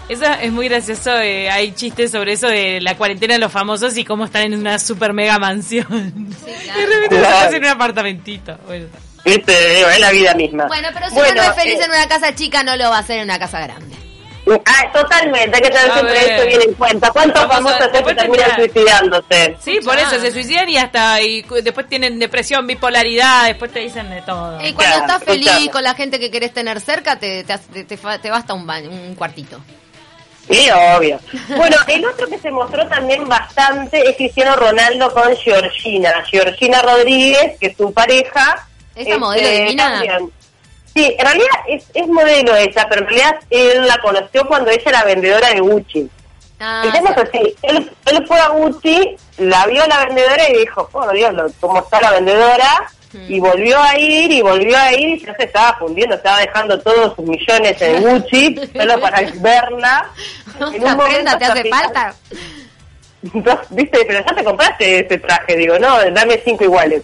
Eso 0.08 0.24
es 0.24 0.50
muy 0.52 0.68
gracioso, 0.68 1.18
eh, 1.18 1.50
hay 1.50 1.72
chistes 1.72 2.10
sobre 2.10 2.32
eso 2.32 2.48
de 2.48 2.80
la 2.80 2.96
cuarentena 2.96 3.34
de 3.34 3.40
los 3.40 3.52
famosos 3.52 3.96
y 3.98 4.04
cómo 4.04 4.24
están 4.24 4.42
en 4.42 4.54
una 4.58 4.78
super 4.78 5.12
mega 5.12 5.38
mansión. 5.38 5.84
claro. 6.44 6.78
Y 6.78 6.80
de 6.80 6.86
repente 6.86 7.18
Claro. 7.18 7.36
estás 7.38 7.52
en 7.54 7.64
un 7.64 7.70
apartamentito. 7.70 8.58
Bueno, 8.66 8.86
Viste, 9.24 9.74
Digo, 9.74 9.88
es 9.90 10.00
la 10.00 10.10
vida 10.10 10.32
misma. 10.34 10.66
Bueno, 10.68 10.88
pero 10.94 11.08
si 11.08 11.14
Bueno, 11.14 11.32
uno 11.32 11.42
no 11.42 11.50
es 11.50 11.56
feliz 11.62 11.78
eh, 11.80 11.84
en 11.84 11.90
una 11.90 12.08
casa 12.08 12.34
chica, 12.34 12.62
no 12.62 12.76
lo 12.76 12.88
va 12.88 12.96
a 12.96 13.00
hacer 13.00 13.18
en 13.18 13.24
una 13.24 13.38
casa 13.38 13.60
grande. 13.60 13.94
Ah, 14.64 14.90
totalmente, 14.94 15.54
hay 15.56 15.60
que 15.62 15.68
tener 15.68 15.92
siempre 15.92 16.34
eso 16.36 16.46
bien 16.46 16.60
en 16.68 16.74
cuenta. 16.74 17.10
¿Cuántos 17.10 17.46
Vamos 17.46 17.70
a- 17.70 17.76
famosos 17.76 17.92
después 17.92 18.16
terminan 18.16 18.54
suicidándose? 18.56 19.56
Sí, 19.62 19.78
por 19.84 19.98
eso 19.98 20.18
se 20.18 20.32
suicidan 20.32 20.66
y 20.70 20.78
hasta 20.78 21.20
y 21.20 21.42
cu- 21.42 21.56
después 21.56 21.86
tienen 21.86 22.18
depresión, 22.18 22.66
bipolaridad, 22.66 23.44
después 23.48 23.70
te 23.72 23.80
dicen 23.80 24.08
de 24.08 24.22
todo. 24.22 24.56
Y 24.64 24.72
cuando 24.72 24.94
Claro, 24.94 25.00
estás 25.12 25.24
feliz 25.24 25.46
escuchame. 25.48 25.70
con 25.70 25.82
la 25.84 25.92
gente 25.94 26.18
que 26.18 26.30
querés 26.30 26.54
tener 26.54 26.80
cerca, 26.80 27.18
te, 27.18 27.44
te, 27.44 27.52
hace- 27.52 27.84
te, 27.84 27.96
fa- 27.98 28.18
te 28.18 28.30
basta 28.30 28.54
un, 28.54 28.66
baño, 28.66 28.88
un 28.88 29.14
cuartito. 29.16 29.60
Sí, 30.50 30.68
obvio. 30.96 31.20
Bueno, 31.56 31.76
el 31.88 32.04
otro 32.06 32.26
que 32.26 32.38
se 32.38 32.50
mostró 32.50 32.86
también 32.88 33.28
bastante 33.28 34.08
es 34.08 34.16
Cristiano 34.16 34.56
Ronaldo 34.56 35.12
con 35.12 35.36
Georgina. 35.36 36.24
Georgina 36.30 36.80
Rodríguez, 36.82 37.58
que 37.60 37.66
es 37.68 37.76
su 37.76 37.92
pareja. 37.92 38.66
¿Esa 38.94 39.10
este, 39.10 39.18
modelo 39.18 39.48
divina? 39.48 39.92
también. 39.92 40.30
Sí, 40.94 41.14
en 41.18 41.24
realidad 41.24 41.48
es, 41.68 41.84
es 41.94 42.08
modelo 42.08 42.56
ella, 42.56 42.86
pero 42.88 43.02
en 43.02 43.08
realidad 43.08 43.36
él 43.50 43.86
la 43.86 43.98
conoció 43.98 44.46
cuando 44.48 44.70
ella 44.70 44.82
era 44.86 45.04
vendedora 45.04 45.48
de 45.50 45.60
Gucci. 45.60 46.10
Ah, 46.58 46.82
el 46.86 46.92
tema 46.92 47.10
es 47.10 47.18
así, 47.18 47.54
él, 47.62 47.92
él 48.06 48.26
fue 48.26 48.40
a 48.40 48.48
Gucci, 48.48 49.16
la 49.36 49.66
vio 49.66 49.86
la 49.86 50.06
vendedora 50.06 50.48
y 50.50 50.58
dijo, 50.58 50.88
por 50.88 51.12
Dios, 51.12 51.32
lo- 51.34 51.52
cómo 51.60 51.78
está 51.80 52.00
la 52.00 52.10
vendedora. 52.12 52.90
Y 53.28 53.40
volvió 53.40 53.80
a 53.82 53.98
ir, 53.98 54.30
y 54.30 54.42
volvió 54.42 54.76
a 54.76 54.92
ir, 54.92 55.08
y 55.08 55.24
ya 55.24 55.34
se 55.34 55.44
estaba 55.44 55.78
fundiendo, 55.78 56.16
estaba 56.16 56.40
dejando 56.40 56.78
todos 56.80 57.14
sus 57.16 57.24
millones 57.24 57.80
en 57.80 58.02
Gucci, 58.02 58.56
solo 58.76 59.00
para 59.00 59.20
verla. 59.36 60.10
En 60.58 60.82
un 60.82 60.96
momento 60.96 61.38
te 61.38 61.44
hace 61.44 61.68
falta. 61.68 62.14
No, 63.20 63.60
Viste, 63.70 64.04
pero 64.06 64.24
ya 64.24 64.32
te 64.32 64.44
compraste 64.44 65.00
ese 65.00 65.18
traje, 65.18 65.56
digo, 65.56 65.76
no, 65.76 65.98
dame 66.12 66.40
cinco 66.44 66.62
iguales. 66.62 67.02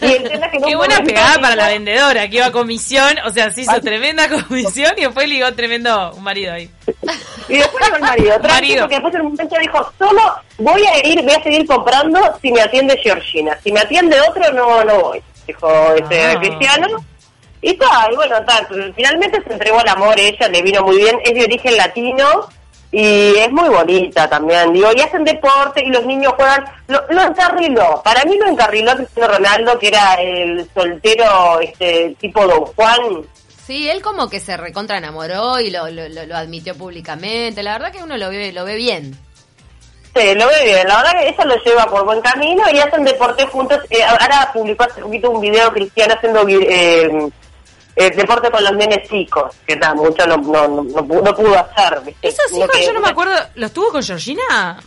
Y 0.00 0.12
el 0.12 0.22
tema 0.22 0.46
es 0.46 0.52
que 0.52 0.58
un 0.58 0.64
Qué 0.64 0.76
buena 0.76 1.00
pegada 1.02 1.40
para 1.40 1.56
la 1.56 1.68
vendedora, 1.68 2.28
que 2.28 2.36
iba 2.36 2.46
a 2.46 2.52
comisión, 2.52 3.16
o 3.24 3.30
sea, 3.30 3.50
se 3.50 3.62
hizo 3.62 3.80
tremenda 3.80 4.28
comisión 4.28 4.92
y 4.96 5.00
después 5.02 5.28
ligó 5.28 5.52
tremendo 5.54 6.12
un 6.16 6.22
marido 6.22 6.52
ahí. 6.52 6.70
Y 7.48 7.56
después 7.56 7.84
llegó 7.84 7.96
el 7.96 8.02
marido, 8.02 8.40
tranqui, 8.40 8.48
Marido. 8.48 8.80
porque 8.82 8.94
después 8.94 9.14
en 9.14 9.20
un 9.22 9.32
momento 9.32 9.56
dijo, 9.60 9.92
solo 9.98 10.22
voy 10.58 10.86
a 10.86 11.04
ir, 11.04 11.22
voy 11.22 11.34
a 11.34 11.42
seguir 11.42 11.66
comprando 11.66 12.20
si 12.40 12.52
me 12.52 12.60
atiende 12.60 12.96
Georgina. 13.02 13.58
Si 13.64 13.72
me 13.72 13.80
atiende 13.80 14.20
otro, 14.20 14.52
no, 14.52 14.84
no 14.84 15.00
voy, 15.00 15.22
dijo 15.46 15.68
este 15.94 16.22
Ah. 16.26 16.38
cristiano. 16.40 16.86
Y 17.62 17.74
tal, 17.74 18.12
y 18.12 18.16
bueno, 18.16 18.36
tal, 18.44 18.92
finalmente 18.94 19.42
se 19.42 19.52
entregó 19.52 19.80
al 19.80 19.88
amor, 19.88 20.18
ella 20.20 20.46
le 20.48 20.62
vino 20.62 20.82
muy 20.82 20.98
bien, 20.98 21.18
es 21.24 21.34
de 21.34 21.44
origen 21.44 21.76
latino 21.76 22.46
y 22.92 23.34
es 23.38 23.50
muy 23.50 23.68
bonita 23.68 24.28
también, 24.28 24.72
digo, 24.72 24.88
y 24.94 25.00
hacen 25.00 25.24
deporte 25.24 25.82
y 25.84 25.88
los 25.88 26.04
niños 26.06 26.34
juegan, 26.36 26.64
lo, 26.86 27.02
lo 27.10 27.22
encarriló, 27.22 28.00
para 28.04 28.22
mí 28.24 28.36
lo 28.38 28.46
encarriló 28.46 28.94
Cristiano 28.94 29.32
Ronaldo, 29.34 29.78
que 29.78 29.88
era 29.88 30.14
el 30.14 30.68
soltero 30.72 31.58
este 31.60 32.14
tipo 32.20 32.46
Don 32.46 32.66
Juan, 32.66 33.00
Sí, 33.66 33.88
él 33.90 34.00
como 34.00 34.30
que 34.30 34.38
se 34.38 34.56
recontra 34.56 34.98
enamoró 34.98 35.58
y 35.58 35.70
lo, 35.70 35.88
lo, 35.90 36.08
lo- 36.08 36.24
lo 36.24 36.36
admitió 36.36 36.76
públicamente. 36.76 37.64
La 37.64 37.72
verdad 37.72 37.90
que 37.90 38.00
uno 38.00 38.16
lo 38.16 38.28
ve, 38.30 38.52
lo 38.52 38.64
ve 38.64 38.76
bien. 38.76 39.18
Sí, 40.16 40.34
lo 40.34 40.46
ve 40.48 40.64
bien. 40.64 40.88
La 40.88 40.96
verdad 41.02 41.12
que 41.18 41.28
ella 41.28 41.44
lo 41.44 41.56
lleva 41.62 41.84
por 41.86 42.04
buen 42.04 42.20
camino 42.20 42.62
y 42.72 42.78
hacen 42.78 43.04
deporte 43.04 43.44
juntos. 43.46 43.80
Eh, 43.90 44.02
ahora 44.02 44.50
publicó 44.52 44.84
hace 44.84 45.00
poquito 45.02 45.30
un 45.30 45.40
video 45.40 45.70
cristiano 45.72 46.14
haciendo 46.14 46.46
eh, 46.48 47.28
eh, 47.96 48.10
deporte 48.10 48.50
con 48.50 48.62
los 48.64 48.72
nenes 48.72 49.08
chicos, 49.08 49.54
que 49.66 49.76
nada, 49.76 49.94
mucho 49.94 50.26
no, 50.26 50.36
no, 50.38 50.68
no, 50.68 50.82
no 50.82 51.02
pu- 51.06 51.22
no 51.22 51.34
pudo 51.34 51.58
hacer. 51.58 52.00
¿viste? 52.02 52.28
Esos 52.28 52.52
hijos 52.52 52.70
que- 52.70 52.84
yo 52.86 52.92
no 52.92 53.00
me 53.00 53.08
acuerdo, 53.08 53.34
¿los 53.56 53.72
tuvo 53.72 53.90
con 53.92 54.02
Georgina? 54.02 54.78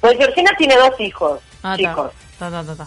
Pues 0.00 0.16
Georgina 0.18 0.50
tiene 0.56 0.76
dos 0.76 0.98
hijos 1.00 1.40
Ah, 1.62 1.74
chicos. 1.76 2.12
Ta, 2.38 2.50
ta, 2.50 2.62
ta, 2.62 2.76
ta. 2.76 2.86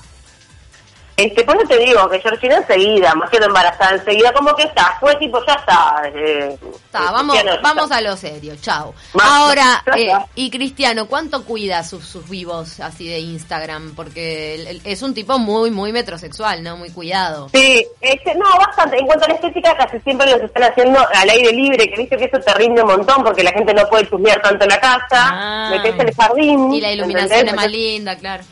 Este, 1.20 1.44
por 1.44 1.58
eso 1.58 1.68
te 1.68 1.78
digo 1.80 2.10
que 2.10 2.22
Georgina 2.22 2.56
enseguida, 2.56 3.14
más 3.14 3.30
que 3.30 3.38
embarazada 3.38 3.96
enseguida, 3.96 4.32
como 4.32 4.56
que 4.56 4.64
está, 4.64 4.96
fue 5.02 5.14
tipo, 5.18 5.46
ya 5.46 5.54
está. 5.54 6.02
Eh, 6.16 6.58
Está, 6.86 7.00
eh, 7.00 7.12
vamos, 7.12 7.38
vamos 7.62 7.92
a 7.92 8.00
lo 8.00 8.16
serio, 8.16 8.54
chao. 8.62 8.96
Ahora, 9.22 9.84
eh, 9.98 10.14
y 10.36 10.50
Cristiano, 10.50 11.08
¿cuánto 11.08 11.44
cuida 11.44 11.84
sus, 11.84 12.06
sus 12.06 12.30
vivos 12.30 12.80
así 12.80 13.10
de 13.10 13.20
Instagram? 13.20 13.96
Porque 13.96 14.80
es 14.86 15.02
un 15.02 15.14
tipo 15.14 15.38
muy, 15.38 15.72
muy 15.72 15.92
metrosexual, 15.92 16.64
¿no? 16.64 16.78
Muy 16.78 16.90
cuidado. 16.90 17.50
Sí, 17.54 17.86
este, 18.00 18.34
no, 18.36 18.46
bastante. 18.58 18.98
En 18.98 19.06
cuanto 19.06 19.26
a 19.26 19.28
la 19.28 19.34
estética, 19.36 19.76
casi 19.76 20.00
siempre 20.00 20.32
los 20.32 20.42
están 20.42 20.64
haciendo 20.64 21.00
al 21.14 21.30
aire 21.30 21.52
libre, 21.52 21.90
que 21.90 21.98
viste 21.98 22.16
que 22.16 22.26
eso 22.26 22.40
te 22.40 22.54
rinde 22.54 22.82
un 22.82 22.88
montón 22.88 23.26
porque 23.26 23.44
la 23.44 23.52
gente 23.52 23.74
no 23.74 23.86
puede 23.90 24.08
chusmear 24.08 24.42
tanto 24.42 24.64
en 24.64 24.70
la 24.70 24.80
casa. 24.80 25.08
Ah. 25.12 25.70
Metes 25.70 26.00
el 26.00 26.16
jardín. 26.16 26.74
Y 26.74 26.80
la 26.80 26.94
iluminación 26.94 27.40
¿entendés? 27.40 27.54
es 27.54 27.56
más 27.56 27.72
linda, 27.72 28.16
claro. 28.16 28.44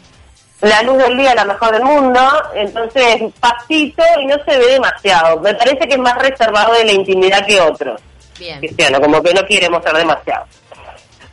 La 0.61 0.81
luz 0.81 0.97
del 0.97 1.17
día 1.17 1.29
es 1.29 1.35
la 1.35 1.45
mejor 1.45 1.71
del 1.71 1.83
mundo, 1.83 2.19
entonces 2.55 3.21
pasito 3.39 4.03
y 4.21 4.25
no 4.25 4.35
se 4.43 4.57
ve 4.57 4.73
demasiado. 4.73 5.39
Me 5.39 5.53
parece 5.53 5.87
que 5.87 5.93
es 5.93 5.99
más 5.99 6.17
reservado 6.17 6.73
de 6.73 6.85
la 6.85 6.93
intimidad 6.93 7.45
que 7.45 7.61
otros. 7.61 8.01
Bien. 8.39 8.59
Cristiano, 8.59 8.99
como 8.99 9.21
que 9.21 9.33
no 9.33 9.41
quiere 9.45 9.69
mostrar 9.69 9.97
demasiado. 9.97 10.45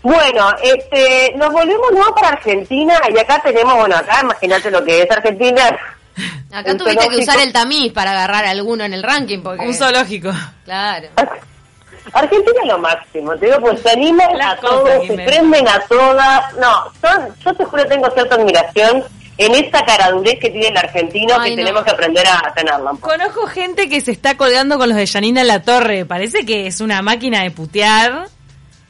Bueno, 0.02 0.50
este, 0.62 1.32
nos 1.36 1.50
volvemos 1.50 1.90
nuevo 1.92 2.14
para 2.14 2.28
Argentina 2.28 3.00
y 3.14 3.18
acá 3.18 3.40
tenemos, 3.42 3.74
bueno, 3.74 3.96
acá 3.96 4.20
imagínate 4.22 4.70
lo 4.70 4.84
que 4.84 5.02
es 5.02 5.10
Argentina. 5.10 5.74
Acá 6.52 6.76
tuviste 6.76 7.08
que 7.08 7.16
usar 7.16 7.40
el 7.40 7.52
tamiz 7.52 7.92
para 7.92 8.10
agarrar 8.10 8.44
alguno 8.44 8.84
en 8.84 8.92
el 8.92 9.02
ranking, 9.02 9.40
porque... 9.40 9.64
Un 9.64 9.72
zoológico. 9.72 10.30
Claro. 10.64 11.08
Argentina 12.12 12.58
es 12.62 12.68
lo 12.68 12.78
máximo, 12.78 13.36
te 13.36 13.46
digo, 13.46 13.58
pues 13.60 13.80
se 13.80 13.90
animan 13.90 14.36
Las 14.38 14.54
a 14.54 14.60
todos, 14.60 15.06
se 15.06 15.14
prenden 15.14 15.66
a 15.68 15.80
todas. 15.88 16.54
No, 16.54 16.84
son, 17.00 17.34
yo 17.44 17.54
te 17.54 17.64
juro 17.64 17.84
tengo 17.86 18.10
cierta 18.10 18.34
admiración 18.34 19.02
en 19.38 19.54
esa 19.54 19.84
caradurez 19.84 20.38
que 20.40 20.50
tiene 20.50 20.68
el 20.68 20.76
argentino 20.76 21.34
Ay, 21.38 21.50
que 21.50 21.56
no. 21.56 21.62
tenemos 21.62 21.84
que 21.84 21.90
aprender 21.90 22.26
a 22.28 22.52
tenerla. 22.54 22.92
Conozco 23.00 23.46
gente 23.46 23.88
que 23.88 24.00
se 24.00 24.12
está 24.12 24.36
colgando 24.36 24.78
con 24.78 24.88
los 24.88 24.96
de 24.96 25.06
Janina 25.06 25.42
La 25.44 25.62
Torre. 25.62 26.04
Parece 26.06 26.44
que 26.46 26.66
es 26.68 26.80
una 26.80 27.02
máquina 27.02 27.42
de 27.42 27.50
putear. 27.50 28.28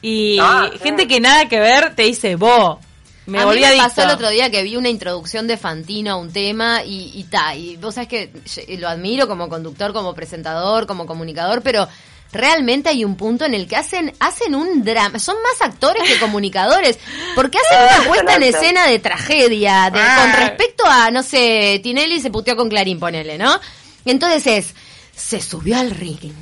Y 0.01 0.37
Ah, 0.39 0.69
sí. 0.73 0.79
gente 0.79 1.07
que 1.07 1.19
nada 1.19 1.47
que 1.49 1.59
ver 1.59 1.95
te 1.95 2.03
dice, 2.03 2.35
vos. 2.35 2.77
Me 3.25 3.39
a 3.39 3.41
mí 3.41 3.47
volví 3.47 3.61
me 3.61 3.65
adicto. 3.67 3.87
pasó 3.87 4.03
el 4.03 4.11
otro 4.11 4.29
día 4.29 4.51
que 4.51 4.61
vi 4.61 4.75
una 4.75 4.89
introducción 4.89 5.47
de 5.47 5.57
Fantino 5.57 6.11
a 6.11 6.15
un 6.17 6.31
tema 6.31 6.83
y, 6.83 7.09
y 7.15 7.23
ta, 7.23 7.55
y 7.55 7.75
vos 7.77 7.95
sabés 7.95 8.07
que 8.07 8.31
ye- 8.53 8.77
lo 8.77 8.87
admiro 8.87 9.27
como 9.27 9.49
conductor, 9.49 9.93
como 9.93 10.13
presentador, 10.13 10.85
como 10.85 11.07
comunicador, 11.07 11.63
pero 11.63 11.87
realmente 12.31 12.89
hay 12.89 13.05
un 13.05 13.15
punto 13.15 13.45
en 13.45 13.53
el 13.53 13.67
que 13.67 13.75
hacen 13.77 14.13
hacen 14.19 14.55
un 14.55 14.83
drama, 14.83 15.19
son 15.19 15.35
más 15.41 15.61
actores 15.67 16.03
que 16.03 16.19
comunicadores, 16.19 16.99
porque 17.35 17.57
hacen 17.57 17.83
una 17.99 18.07
puesta 18.09 18.35
en 18.35 18.43
escena 18.43 18.85
de 18.87 18.99
tragedia, 18.99 19.89
de, 19.91 19.99
Ah. 20.01 20.17
con 20.21 20.41
respecto 20.41 20.83
a, 20.85 21.11
no 21.11 21.23
sé, 21.23 21.79
Tinelli 21.83 22.19
se 22.19 22.29
puteó 22.31 22.55
con 22.55 22.69
Clarín, 22.69 22.99
ponele, 22.99 23.37
¿no? 23.37 23.59
Entonces 24.05 24.45
es, 24.47 24.73
se 25.15 25.41
subió 25.41 25.77
al 25.79 25.91
ring. 25.91 26.33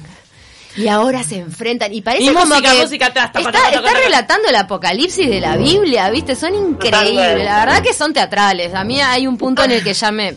Y 0.76 0.88
ahora 0.88 1.24
se 1.24 1.38
enfrentan 1.38 1.94
y 1.94 2.02
parece 2.02 2.24
Y 2.24 2.28
como 2.34 2.48
música, 2.48 2.72
que 2.72 2.82
música 2.82 3.06
atrás, 3.06 3.30
está, 3.36 3.70
está 3.70 3.94
relatando 3.94 4.50
el 4.50 4.56
apocalipsis 4.56 5.30
de 5.30 5.40
la 5.40 5.56
Biblia, 5.56 6.10
¿viste? 6.10 6.36
Son 6.36 6.56
increíbles, 6.56 7.46
la 7.46 7.64
verdad 7.66 7.84
que 7.84 7.94
son 7.94 8.12
teatrales. 8.12 8.74
A 8.74 8.84
mí 8.84 9.00
hay 9.00 9.28
un 9.28 9.38
punto 9.38 9.64
en 9.64 9.70
el 9.70 9.84
que 9.84 9.94
ya 9.94 10.10
me... 10.12 10.36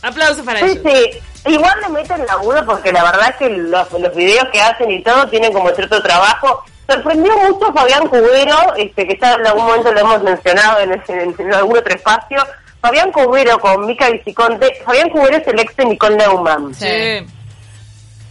Aplausos 0.00 0.42
para 0.44 0.60
Sí, 0.60 0.64
ellos. 0.80 0.82
sí. 0.82 1.18
Igual 1.44 1.80
le 1.80 1.88
meten 1.88 2.24
laburo 2.26 2.64
porque 2.64 2.92
la 2.92 3.02
verdad 3.02 3.30
es 3.30 3.36
que 3.36 3.48
los, 3.50 3.90
los 3.92 4.14
videos 4.14 4.46
que 4.52 4.60
hacen 4.60 4.90
y 4.90 5.02
todo 5.02 5.26
tienen 5.28 5.52
como 5.52 5.68
cierto 5.70 6.00
trabajo. 6.02 6.64
Sorprendió 6.88 7.36
mucho 7.38 7.72
Fabián 7.72 8.06
Cubero, 8.08 8.74
este, 8.76 9.06
que 9.06 9.18
ya 9.20 9.34
en 9.34 9.46
algún 9.46 9.64
momento 9.66 9.92
lo 9.92 10.00
hemos 10.00 10.22
mencionado 10.22 10.80
en, 10.80 10.92
en- 11.08 11.34
en 11.38 11.54
algún 11.54 11.78
otro 11.78 11.94
espacio. 11.94 12.44
Fabián 12.80 13.10
Cubero 13.12 13.58
con 13.58 13.86
Mica 13.86 14.10
Viciconte. 14.10 14.82
Fabián 14.84 15.08
Cubero 15.10 15.36
es 15.36 15.46
el 15.46 15.58
ex 15.60 15.74
de 15.76 15.84
Nicole 15.84 16.16
Neumann. 16.16 16.74
Sí. 16.74 17.26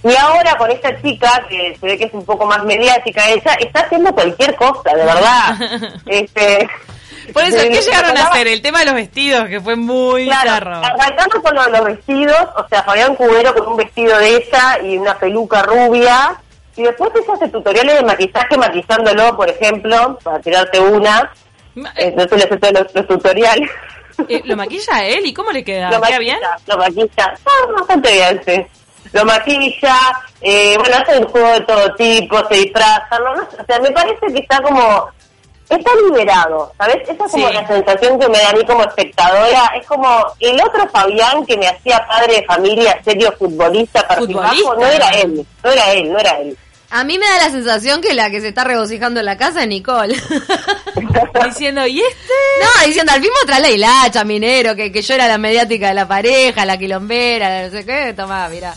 Y 0.04 0.16
ahora 0.16 0.58
con 0.58 0.72
esta 0.72 1.00
chica, 1.02 1.46
que 1.48 1.78
se 1.80 1.86
ve 1.86 1.98
que 1.98 2.06
es 2.06 2.14
un 2.14 2.26
poco 2.26 2.46
más 2.46 2.64
mediática 2.64 3.28
ella, 3.30 3.54
está 3.60 3.82
haciendo 3.82 4.14
cualquier 4.14 4.56
cosa, 4.56 4.90
de 4.96 5.06
verdad. 5.06 5.56
este, 6.08 6.68
Por 7.34 7.44
eso, 7.44 7.58
¿qué 7.58 7.82
llegaron 7.82 8.18
a 8.18 8.24
hacer? 8.28 8.48
El 8.48 8.62
tema 8.62 8.80
de 8.80 8.86
los 8.86 8.94
vestidos, 8.96 9.48
que 9.48 9.60
fue 9.62 9.76
muy 9.76 10.26
Claro, 10.26 10.44
bizarro. 10.44 10.76
arrancando 10.86 11.42
con 11.42 11.56
los 11.56 11.84
vestidos, 11.86 12.48
o 12.56 12.68
sea, 12.70 12.84
Fabián 12.84 13.16
Cubero 13.16 13.54
con 13.54 13.68
un 13.68 13.78
vestido 13.78 14.18
de 14.18 14.36
ella 14.38 14.80
y 14.84 14.98
una 14.98 15.18
peluca 15.18 15.62
rubia, 15.64 16.36
y 16.76 16.84
después 16.84 17.12
ella 17.16 17.34
hace 17.34 17.48
tutoriales 17.50 17.96
de 17.96 18.04
maquillaje 18.04 18.58
maquillándolo, 18.58 19.36
por 19.36 19.50
ejemplo, 19.50 20.18
para 20.24 20.40
tirarte 20.40 20.80
una, 20.80 21.32
Eh, 21.76 21.82
entonces 21.96 22.38
le 22.38 22.44
hace 22.44 22.58
todos 22.58 22.74
los, 22.74 22.96
los 22.96 23.08
tutoriales. 23.08 23.70
eh, 24.28 24.42
¿Lo 24.46 24.56
maquilla 24.58 25.06
él? 25.06 25.26
¿Y 25.26 25.34
cómo 25.34 25.52
le 25.52 25.64
queda? 25.64 25.86
lo 25.90 25.90
¿Queda 25.90 26.00
maquilla, 26.02 26.20
bien? 26.20 26.40
lo 26.68 26.78
maquilla, 26.78 27.34
ah, 27.46 27.72
bastante 27.78 28.12
bien, 28.12 28.42
sí. 28.46 28.66
Lo 29.14 29.26
maquilla, 29.26 29.96
eh, 30.42 30.78
bueno, 30.78 30.96
hacen 30.98 31.24
juego 31.28 31.48
de 31.54 31.62
todo 31.62 31.96
tipo, 31.96 32.48
se 32.48 32.56
disfrazan, 32.56 33.24
¿no? 33.24 33.36
No 33.36 33.42
o 33.44 33.66
sea, 33.66 33.80
me 33.80 33.92
parece 33.92 34.26
que 34.34 34.40
está 34.40 34.62
como, 34.62 35.10
está 35.76 35.92
liberado, 36.06 36.72
¿sabes? 36.78 36.98
Esa 37.04 37.12
es 37.26 37.32
como 37.32 37.48
Sí. 37.48 37.54
la 37.54 37.68
sensación 37.68 38.20
que 38.20 38.30
me 38.30 38.38
da 38.40 38.50
a 38.50 38.54
mí 38.54 38.66
como 38.66 38.84
espectadora, 38.84 39.72
es 39.80 39.86
como 39.88 40.26
el 40.40 40.62
otro 40.62 40.88
Fabián 40.90 41.46
que 41.46 41.58
me 41.58 41.68
hacía 41.68 42.06
padre 42.08 42.36
de 42.38 42.46
familia, 42.46 43.00
serio 43.04 43.34
futbolista, 43.38 44.06
bajo, 44.08 44.26
no 44.76 44.86
era 44.86 45.10
él, 45.12 45.46
no 45.64 45.72
era 45.72 45.92
él, 45.94 46.12
no 46.12 46.20
era 46.20 46.32
él. 46.40 46.58
A 46.94 47.06
mí 47.06 47.18
me 47.18 47.26
da 47.26 47.38
la 47.38 47.52
sensación 47.52 48.02
que 48.02 48.14
la 48.14 48.30
que 48.30 48.42
se 48.42 48.50
está 48.50 48.66
regocijando 48.66 49.22
en 49.22 49.26
la 49.26 49.38
casa 49.38 49.62
es 49.62 49.68
Nicole. 49.70 50.14
Diciendo, 51.46 51.88
¿y 51.88 52.02
este? 52.02 52.34
no, 52.60 52.86
diciendo, 52.86 53.14
al 53.14 53.22
fin 53.22 53.32
otra 53.44 53.60
la 53.60 53.70
hilacha, 53.70 54.24
minero, 54.26 54.76
que, 54.76 54.92
que 54.92 55.02
yo 55.02 55.14
era 55.14 55.28
la 55.28 55.38
mediática 55.38 55.88
de 55.88 55.94
la 55.94 56.08
pareja, 56.08 56.66
la 56.66 56.78
quilombera, 56.78 57.64
no 57.64 57.72
sé 57.72 57.86
qué, 57.86 58.14
tomá, 58.14 58.50
mira. 58.50 58.76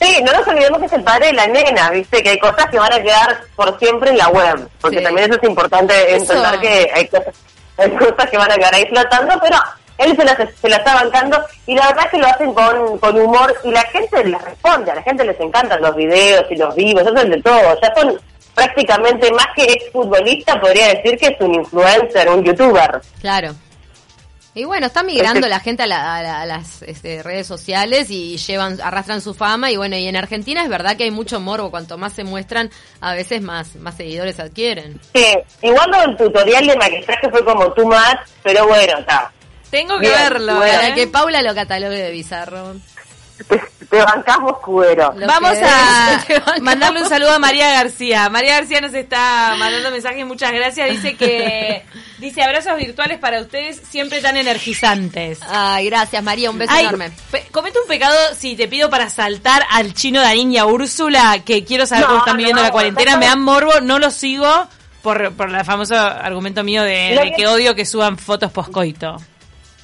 Sí, 0.00 0.22
no 0.24 0.32
nos 0.32 0.46
olvidemos 0.48 0.78
que 0.80 0.86
es 0.86 0.92
el 0.92 1.02
padre 1.02 1.26
de 1.26 1.32
la 1.34 1.46
nena, 1.46 1.90
¿viste? 1.90 2.22
Que 2.22 2.30
hay 2.30 2.38
cosas 2.38 2.66
que 2.70 2.78
van 2.78 2.92
a 2.92 3.02
quedar 3.02 3.40
por 3.54 3.78
siempre 3.78 4.10
en 4.10 4.18
la 4.18 4.28
web. 4.28 4.68
Porque 4.80 4.98
Sí. 4.98 5.04
también 5.04 5.30
eso 5.30 5.38
es 5.42 5.48
importante 5.48 5.94
Eso. 6.14 6.32
entender 6.32 6.60
que 6.60 6.90
hay 6.94 7.06
cosas, 7.08 7.34
hay 7.76 7.90
cosas 7.90 8.30
que 8.30 8.38
van 8.38 8.50
a 8.50 8.56
quedar 8.56 8.74
ahí 8.74 8.86
flotando, 8.86 9.34
pero 9.42 9.56
él 9.98 10.16
se 10.16 10.24
las, 10.24 10.36
se 10.60 10.68
las 10.70 10.78
está 10.78 10.94
bancando 10.94 11.44
y 11.66 11.74
la 11.74 11.88
verdad 11.88 12.04
es 12.06 12.10
que 12.12 12.18
lo 12.18 12.26
hacen 12.26 12.54
con, 12.54 12.98
con 12.98 13.20
humor 13.20 13.54
y 13.64 13.70
la 13.70 13.82
gente 13.82 14.24
les 14.24 14.40
responde, 14.42 14.90
a 14.90 14.94
la 14.94 15.02
gente 15.02 15.24
les 15.24 15.38
encantan 15.38 15.82
los 15.82 15.94
videos 15.94 16.46
y 16.50 16.56
los 16.56 16.74
vivos, 16.74 17.02
hacen 17.06 17.30
de 17.30 17.42
todo. 17.42 17.78
Ya 17.82 17.94
son 17.94 18.18
prácticamente 18.54 19.30
más 19.32 19.48
que 19.54 19.64
exfutbolista, 19.64 20.58
podría 20.60 20.88
decir 20.94 21.18
que 21.18 21.26
es 21.26 21.40
un 21.40 21.54
influencer, 21.54 22.28
un 22.30 22.42
youtuber. 22.42 23.00
Claro. 23.20 23.50
Y 24.60 24.64
bueno, 24.66 24.88
está 24.88 25.02
migrando 25.02 25.48
la 25.48 25.58
gente 25.58 25.84
a, 25.84 25.86
la- 25.86 26.16
a 26.16 26.22
la- 26.22 26.40
a 26.42 26.44
las 26.46 26.82
este, 26.82 27.22
redes 27.22 27.46
sociales 27.46 28.10
y 28.10 28.36
llevan, 28.36 28.78
arrastran 28.82 29.22
su 29.22 29.32
fama 29.32 29.70
y 29.70 29.76
bueno, 29.78 29.96
y 29.96 30.06
en 30.06 30.16
Argentina 30.16 30.62
es 30.62 30.68
verdad 30.68 30.98
que 30.98 31.04
hay 31.04 31.10
mucho 31.10 31.40
morbo, 31.40 31.70
cuanto 31.70 31.96
más 31.96 32.12
se 32.12 32.24
muestran, 32.24 32.70
a 33.00 33.14
veces 33.14 33.40
más, 33.40 33.76
más 33.76 33.96
seguidores 33.96 34.38
adquieren. 34.38 35.00
Sí, 35.14 35.24
igual 35.62 35.90
del 35.90 36.16
tutorial 36.18 36.66
de 36.66 36.76
maquillaje 36.76 37.30
fue 37.30 37.42
como 37.42 37.72
too 37.72 37.86
much, 37.86 38.18
pero 38.42 38.66
bueno, 38.68 38.98
está. 38.98 39.32
Tengo 39.70 39.94
que 39.98 40.08
Bien, 40.08 40.12
verlo. 40.24 40.56
bueno. 40.56 40.74
Para 40.74 40.88
¿eh? 40.88 40.94
que 40.94 41.06
Paula 41.06 41.40
lo 41.40 41.54
catalogue 41.54 41.96
de 41.96 42.10
bizarro. 42.10 42.74
Te, 43.90 43.98
bancamos 44.02 44.58
cubero. 44.60 45.12
Lo 45.16 45.26
Vamos 45.26 45.58
a 45.62 46.24
mandarle 46.60 47.02
un 47.02 47.08
saludo 47.08 47.32
a 47.32 47.38
María 47.40 47.70
García. 47.72 48.28
María 48.28 48.54
García 48.54 48.80
nos 48.80 48.94
está 48.94 49.54
mandando 49.58 49.90
mensajes, 49.90 50.24
muchas 50.24 50.52
gracias. 50.52 50.90
Dice 50.90 51.16
que 51.16 51.84
dice 52.18 52.42
abrazos 52.42 52.76
virtuales 52.76 53.18
para 53.18 53.40
ustedes, 53.40 53.80
siempre 53.90 54.20
tan 54.20 54.36
energizantes. 54.36 55.40
Ay, 55.48 55.86
gracias 55.86 56.22
María, 56.22 56.50
un 56.50 56.58
beso 56.58 56.72
Ay, 56.72 56.84
enorme. 56.86 57.10
comete 57.50 57.80
un 57.80 57.88
pecado 57.88 58.14
si 58.36 58.54
te 58.54 58.68
pido 58.68 58.90
para 58.90 59.10
saltar 59.10 59.64
al 59.70 59.92
chino 59.94 60.20
Darín 60.20 60.52
y 60.52 60.58
a 60.58 60.66
Úrsula, 60.66 61.40
que 61.44 61.64
quiero 61.64 61.84
saber 61.86 62.02
No, 62.04 62.08
cómo 62.08 62.18
están 62.20 62.36
viviendo 62.36 62.62
no, 62.62 62.68
la 62.68 62.72
cuarentena. 62.72 63.12
no. 63.12 63.18
Me 63.18 63.26
dan 63.26 63.42
morbo, 63.42 63.80
no 63.82 63.98
lo 63.98 64.10
sigo 64.12 64.68
por, 65.02 65.32
por 65.34 65.50
el 65.52 65.64
famoso 65.64 65.96
argumento 65.96 66.62
mío 66.62 66.82
de, 66.84 67.18
de 67.20 67.32
que 67.36 67.46
odio 67.48 67.74
que 67.74 67.84
suban 67.84 68.18
fotos 68.18 68.52
poscoito. 68.52 69.16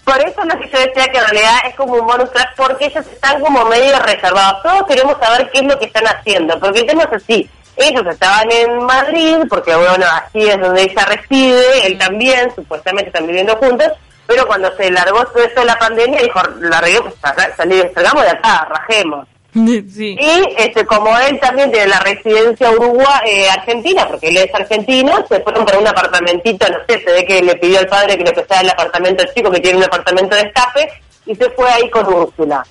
Por 0.07 0.21
eso 0.21 0.41
es 0.41 0.47
lo 0.47 0.61
que 0.61 0.69
yo 0.69 0.79
decía 0.79 1.09
que 1.09 1.19
en 1.19 1.25
realidad 1.25 1.59
es 1.67 1.75
como 1.75 1.95
un 1.95 2.07
bonus 2.07 2.31
track 2.31 2.55
porque 2.57 2.87
ellos 2.87 3.05
están 3.09 3.41
como 3.41 3.65
medio 3.65 3.99
reservados. 3.99 4.63
Todos 4.63 4.87
queremos 4.87 5.19
saber 5.19 5.51
qué 5.51 5.59
es 5.59 5.65
lo 5.65 5.77
que 5.81 5.87
están 5.87 6.07
haciendo, 6.07 6.61
porque 6.61 6.79
el 6.79 6.87
tema 6.87 7.03
es 7.03 7.13
así. 7.13 7.51
Ellos 7.77 8.05
estaban 8.09 8.49
en 8.53 8.85
Madrid, 8.85 9.39
porque 9.51 9.75
bueno, 9.75 10.07
así 10.13 10.49
es 10.49 10.61
donde 10.61 10.83
ella 10.83 11.05
reside, 11.07 11.89
él 11.89 11.99
también, 11.99 12.55
supuestamente 12.55 13.09
están 13.09 13.27
viviendo 13.27 13.57
juntos, 13.57 13.89
pero 14.29 14.47
cuando 14.47 14.73
se 14.77 14.93
largó 14.93 15.27
todo 15.27 15.43
esto 15.43 15.59
de 15.59 15.67
la 15.67 15.79
pandemia, 15.79 16.23
dijo, 16.23 16.41
larguemos, 16.61 17.13
salí, 17.57 17.83
salgamos 17.93 18.23
de 18.23 18.31
acá, 18.31 18.65
rajemos. 18.71 19.27
sí. 19.95 20.17
Y 20.21 20.55
este, 20.59 20.85
como 20.85 21.17
él 21.19 21.41
también 21.41 21.71
tiene 21.71 21.87
la 21.87 22.01
residencia 22.01 22.71
Uruguay, 22.71 23.21
eh, 23.27 23.49
argentina, 23.49 24.07
porque 24.07 24.29
él 24.29 24.37
es 24.37 24.55
argentino, 24.55 25.25
se 25.29 25.41
fueron 25.41 25.65
para 25.65 25.79
un 25.79 25.87
apartamentito, 25.87 26.69
no 26.69 26.79
sé, 26.87 27.03
se 27.03 27.13
ve 27.13 27.25
que 27.25 27.43
le 27.43 27.57
pidió 27.57 27.79
al 27.79 27.87
padre 27.87 28.19
que 28.19 28.25
le 28.25 28.33
prestara 28.33 28.61
el 28.61 28.71
apartamento 28.71 29.23
al 29.23 29.33
chico, 29.33 29.51
que 29.51 29.61
tiene 29.61 29.79
un 29.79 29.85
apartamento 29.85 30.37
de 30.37 30.43
escape, 30.43 30.89
y 31.25 31.35
se 31.35 31.49
fue 31.51 31.71
ahí 31.71 31.89
con 31.89 32.07
Úrsula. 32.07 32.63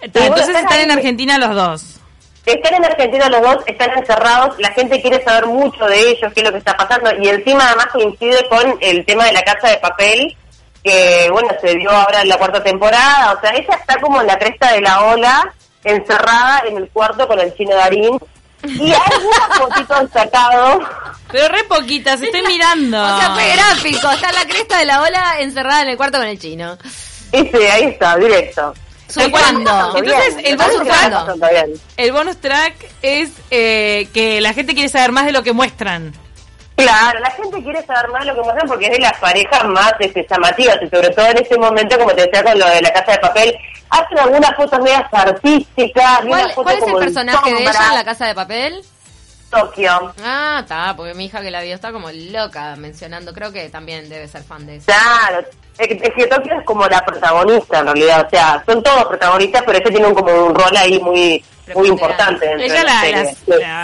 Está, 0.00 0.26
Entonces 0.26 0.56
están 0.56 0.80
en 0.80 0.90
Argentina 0.92 1.38
los 1.38 1.54
dos. 1.54 2.00
Están 2.46 2.74
en 2.74 2.84
Argentina 2.84 3.28
los 3.28 3.42
dos, 3.42 3.56
están 3.66 3.98
encerrados, 3.98 4.58
la 4.60 4.70
gente 4.70 5.02
quiere 5.02 5.22
saber 5.24 5.46
mucho 5.46 5.84
de 5.86 6.10
ellos, 6.10 6.32
qué 6.32 6.40
es 6.40 6.46
lo 6.46 6.52
que 6.52 6.58
está 6.58 6.76
pasando, 6.76 7.10
y 7.20 7.28
encima 7.28 7.66
además 7.66 7.88
coincide 7.88 8.48
con 8.48 8.78
el 8.80 9.04
tema 9.04 9.26
de 9.26 9.32
la 9.32 9.42
casa 9.42 9.68
de 9.68 9.76
papel, 9.78 10.36
que 10.82 11.28
bueno, 11.30 11.48
se 11.60 11.74
dio 11.76 11.90
ahora 11.90 12.22
en 12.22 12.28
la 12.28 12.38
cuarta 12.38 12.62
temporada, 12.62 13.32
o 13.32 13.40
sea, 13.40 13.50
ella 13.50 13.74
está 13.74 14.00
como 14.00 14.20
en 14.20 14.26
la 14.26 14.38
cresta 14.38 14.72
de 14.72 14.80
la 14.80 15.04
ola, 15.04 15.54
encerrada 15.84 16.62
en 16.66 16.76
el 16.76 16.88
cuarto 16.90 17.26
con 17.26 17.38
el 17.38 17.54
chino 17.54 17.74
Darín, 17.74 18.18
y 18.64 18.90
hay 18.90 19.00
una 19.24 19.54
fotito 19.58 20.00
destacado. 20.00 20.80
Pero 21.30 21.48
re 21.48 21.64
poquitas, 21.64 22.20
estoy 22.20 22.42
mirando. 22.42 23.02
O 23.02 23.18
sea, 23.18 23.34
fue 23.34 23.52
gráfico. 23.52 24.10
Está 24.10 24.30
en 24.30 24.34
la 24.34 24.46
cresta 24.46 24.78
de 24.78 24.84
la 24.86 25.02
ola 25.02 25.40
encerrada 25.40 25.82
en 25.82 25.88
el 25.88 25.96
cuarto 25.96 26.18
con 26.18 26.26
el 26.26 26.38
chino. 26.38 26.78
Ese, 27.30 27.70
ahí 27.70 27.84
está, 27.84 28.16
directo. 28.16 28.74
Surfando. 29.08 29.96
Entonces, 29.96 30.36
el 30.44 30.56
bonus 30.56 30.76
surfando. 30.76 31.34
track-. 31.36 31.80
El 31.96 32.12
bonus 32.12 32.36
track 32.38 32.74
es 33.02 33.30
eh, 33.50 34.08
que 34.12 34.40
la 34.40 34.52
gente 34.52 34.74
quiere 34.74 34.88
saber 34.88 35.12
más 35.12 35.26
de 35.26 35.32
lo 35.32 35.42
que 35.42 35.52
muestran. 35.52 36.14
Claro, 36.78 37.18
la 37.18 37.30
gente 37.32 37.60
quiere 37.60 37.82
saber 37.84 38.08
más 38.10 38.24
lo 38.24 38.34
que 38.36 38.42
muestran 38.42 38.68
porque 38.68 38.86
es 38.86 38.92
de 38.92 38.98
las 39.00 39.18
parejas 39.18 39.64
más 39.64 39.92
este, 39.98 40.24
llamativas 40.30 40.78
y 40.80 40.88
sobre 40.88 41.10
todo 41.10 41.26
en 41.26 41.38
este 41.38 41.58
momento, 41.58 41.98
como 41.98 42.12
te 42.12 42.22
decía 42.22 42.44
con 42.44 42.56
lo 42.56 42.68
de 42.68 42.80
la 42.80 42.92
casa 42.92 43.12
de 43.12 43.18
papel, 43.18 43.58
hacen 43.90 44.18
algunas 44.18 44.54
fotos 44.54 44.78
medias 44.78 45.02
artísticas. 45.10 46.20
¿Cuál, 46.24 46.52
fotos 46.52 46.64
cuál 46.64 46.76
es 46.76 46.82
el 46.82 46.88
como 46.88 46.98
personaje 47.00 47.52
de 47.52 47.62
ella 47.62 47.88
en 47.88 47.94
la 47.94 48.04
casa 48.04 48.26
de 48.26 48.34
papel? 48.36 48.84
Tokio. 49.50 50.14
Ah, 50.22 50.60
está, 50.62 50.94
porque 50.94 51.14
mi 51.14 51.24
hija 51.24 51.40
que 51.40 51.50
la 51.50 51.62
vio 51.62 51.74
está 51.74 51.90
como 51.90 52.10
loca 52.12 52.76
mencionando. 52.76 53.32
Creo 53.32 53.50
que 53.50 53.68
también 53.70 54.08
debe 54.08 54.28
ser 54.28 54.44
fan 54.44 54.64
de 54.64 54.76
eso. 54.76 54.86
Claro, 54.86 55.44
es 55.78 55.88
que, 55.88 55.94
es 55.94 56.14
que 56.14 56.26
Tokio 56.28 56.58
es 56.60 56.64
como 56.64 56.86
la 56.86 57.04
protagonista 57.04 57.80
en 57.80 57.86
realidad, 57.86 58.24
o 58.24 58.30
sea, 58.30 58.62
son 58.64 58.82
todos 58.84 59.06
protagonistas, 59.06 59.62
pero 59.66 59.78
ella 59.78 59.90
tiene 59.90 60.06
un, 60.06 60.14
como 60.14 60.32
un 60.46 60.54
rol 60.54 60.76
ahí 60.76 61.00
muy 61.00 61.42
muy 61.74 61.88
importante. 61.88 62.46
Ella 62.58 62.84
la, 62.84 63.04
la, 63.10 63.24
Sí. 63.30 63.36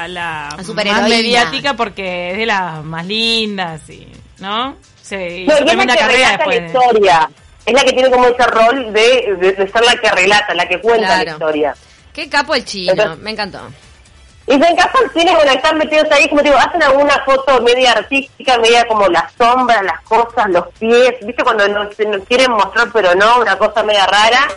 la, 0.08 0.56
más 0.92 1.08
mediática 1.08 1.74
porque 1.74 2.32
es 2.32 2.36
de 2.38 2.46
las 2.46 2.82
más 2.84 3.06
lindas, 3.06 3.88
y, 3.90 4.06
¿no? 4.38 4.76
Se 5.02 5.16
No, 5.16 5.24
hizo 5.24 5.36
y 5.36 5.42
es 5.42 5.60
la 5.60 5.66
tremenda 5.66 5.96
que 5.96 6.06
relata 6.06 6.46
la 6.46 6.56
historia. 6.56 7.30
Es 7.66 7.72
la 7.74 7.82
que 7.84 7.92
tiene 7.92 8.10
como 8.10 8.26
ese 8.26 8.46
rol 8.46 8.92
de, 8.92 9.36
de, 9.40 9.52
de 9.52 9.68
ser 9.70 9.82
la 9.84 9.96
que 9.96 10.10
relata, 10.10 10.54
la 10.54 10.68
que 10.68 10.80
cuenta 10.80 11.06
Claro. 11.06 11.24
la 11.24 11.30
historia. 11.32 11.74
Qué 12.12 12.28
capo 12.28 12.54
el 12.54 12.64
chino, 12.64 12.92
Entonces- 12.92 13.18
me 13.22 13.30
encantó. 13.30 13.60
Y 14.46 14.52
se 14.52 14.68
encajan 14.68 15.10
cine, 15.14 15.34
bueno, 15.34 15.52
están 15.52 15.78
metidos 15.78 16.10
ahí, 16.10 16.28
como 16.28 16.42
digo, 16.42 16.56
hacen 16.56 16.82
alguna 16.82 17.18
foto 17.24 17.62
media 17.62 17.92
artística, 17.92 18.58
media 18.58 18.86
como 18.86 19.08
las 19.08 19.32
sombras, 19.32 19.82
las 19.82 20.02
cosas, 20.02 20.50
los 20.50 20.68
pies, 20.78 21.14
¿viste? 21.22 21.42
Cuando 21.42 21.66
nos, 21.68 21.98
nos 21.98 22.24
quieren 22.26 22.50
mostrar, 22.52 22.88
pero 22.92 23.14
no, 23.14 23.40
una 23.40 23.56
cosa 23.56 23.82
media 23.82 24.06
rara. 24.06 24.48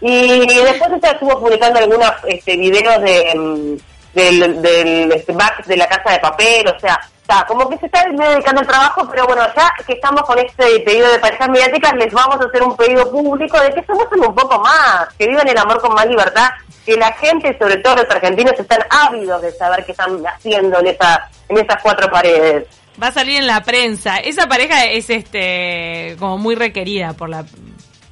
Y 0.00 0.46
después 0.46 0.90
estuvo 1.02 1.40
publicando 1.40 1.78
algunos 1.78 2.12
este, 2.28 2.56
videos 2.56 3.00
de, 3.02 3.32
mm, 3.34 3.76
del, 4.14 4.62
del 4.62 5.12
este, 5.12 5.32
back 5.32 5.64
de 5.64 5.76
la 5.76 5.88
casa 5.88 6.12
de 6.12 6.18
papel, 6.18 6.68
o 6.68 6.78
sea, 6.78 7.00
está, 7.20 7.46
como 7.46 7.68
que 7.68 7.78
se 7.78 7.86
está 7.86 8.04
dedicando 8.04 8.60
al 8.60 8.66
trabajo, 8.66 9.08
pero 9.10 9.26
bueno, 9.26 9.42
ya 9.56 9.72
que 9.86 9.94
estamos 9.94 10.22
con 10.22 10.38
este 10.38 10.80
pedido 10.80 11.10
de 11.10 11.18
parejas 11.18 11.48
mediáticas, 11.48 11.94
les 11.94 12.12
vamos 12.12 12.40
a 12.40 12.44
hacer 12.44 12.62
un 12.62 12.76
pedido 12.76 13.10
público 13.10 13.58
de 13.60 13.72
que 13.72 13.82
se 13.84 13.94
muestren 13.94 14.24
un 14.24 14.34
poco 14.34 14.58
más, 14.58 15.08
que 15.18 15.26
vivan 15.26 15.48
el 15.48 15.58
amor 15.58 15.80
con 15.80 15.94
más 15.94 16.06
libertad, 16.06 16.50
que 16.86 16.96
la 16.96 17.12
gente, 17.12 17.56
sobre 17.58 17.76
todo 17.78 17.96
los 17.96 18.10
argentinos, 18.10 18.52
están 18.58 18.80
ávidos 18.90 19.42
de 19.42 19.52
saber 19.52 19.84
qué 19.84 19.92
están 19.92 20.22
haciendo 20.26 20.78
en, 20.80 20.86
esa, 20.88 21.28
en 21.48 21.58
esas 21.58 21.80
cuatro 21.82 22.10
paredes. 22.10 22.66
Va 23.02 23.08
a 23.08 23.12
salir 23.12 23.36
en 23.38 23.46
la 23.46 23.62
prensa. 23.62 24.16
Esa 24.18 24.46
pareja 24.48 24.84
es 24.86 25.08
este 25.10 26.16
como 26.18 26.38
muy 26.38 26.54
requerida 26.54 27.12
por 27.14 27.28
la 27.28 27.44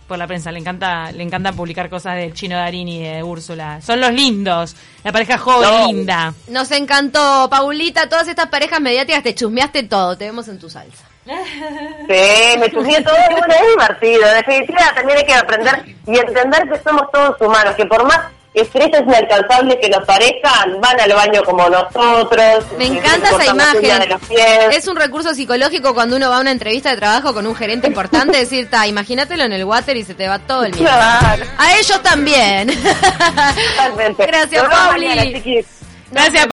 por 0.06 0.16
la 0.16 0.26
prensa. 0.26 0.50
Le 0.50 0.58
encanta 0.58 1.12
le 1.12 1.22
encanta 1.22 1.52
publicar 1.52 1.90
cosas 1.90 2.16
del 2.16 2.32
Chino 2.32 2.56
Darín 2.56 2.88
y 2.88 3.02
de 3.02 3.22
Úrsula. 3.22 3.80
Son 3.82 4.00
los 4.00 4.10
lindos. 4.12 4.74
La 5.04 5.12
pareja 5.12 5.36
joven 5.36 5.68
No. 5.68 5.86
linda. 5.88 6.32
Nos 6.48 6.70
encantó, 6.70 7.48
Paulita, 7.50 8.08
todas 8.08 8.28
estas 8.28 8.46
parejas 8.46 8.80
mediáticas, 8.80 9.22
te 9.22 9.34
chusmeaste 9.34 9.82
todo, 9.82 10.16
te 10.16 10.24
vemos 10.24 10.48
en 10.48 10.58
tu 10.58 10.70
salsa. 10.70 11.04
Sí, 11.26 12.58
me 12.58 12.70
chusmeé 12.70 13.02
todo 13.02 13.14
y 13.30 13.34
bueno, 13.34 13.54
es 13.54 13.68
divertido. 13.76 14.28
En 14.28 14.34
definitiva, 14.36 14.92
también 14.94 15.18
hay 15.18 15.26
que 15.26 15.34
aprender 15.34 15.84
y 16.06 16.18
entender 16.18 16.68
que 16.70 16.78
somos 16.82 17.10
todos 17.12 17.38
humanos, 17.40 17.74
que 17.74 17.84
por 17.84 18.04
más 18.06 18.18
estrellas 18.60 19.02
inalcanzables 19.06 19.76
que 19.80 19.88
nos 19.88 20.04
parezcan, 20.04 20.80
van 20.80 21.00
al 21.00 21.12
baño 21.12 21.42
como 21.44 21.68
nosotros. 21.68 22.64
Me 22.78 22.86
encanta 22.86 23.30
esa 23.30 23.46
imagen. 23.46 24.18
Es 24.72 24.86
un 24.88 24.96
recurso 24.96 25.34
psicológico 25.34 25.94
cuando 25.94 26.16
uno 26.16 26.30
va 26.30 26.38
a 26.38 26.40
una 26.40 26.50
entrevista 26.50 26.90
de 26.90 26.96
trabajo 26.96 27.34
con 27.34 27.46
un 27.46 27.54
gerente 27.54 27.86
importante, 27.86 28.36
decir, 28.38 28.68
ta, 28.70 28.86
imagínatelo 28.86 29.44
en 29.44 29.52
el 29.52 29.64
water 29.64 29.96
y 29.96 30.04
se 30.04 30.14
te 30.14 30.28
va 30.28 30.38
todo 30.38 30.64
el 30.64 30.72
miedo. 30.74 30.86
Claro, 30.86 31.44
A 31.58 31.76
ellos 31.78 32.02
también. 32.02 32.68
totalmente. 33.76 34.26
Gracias, 34.26 34.64
Pauli. 34.64 35.06
mañana. 35.08 35.38
Gracias, 36.10 36.46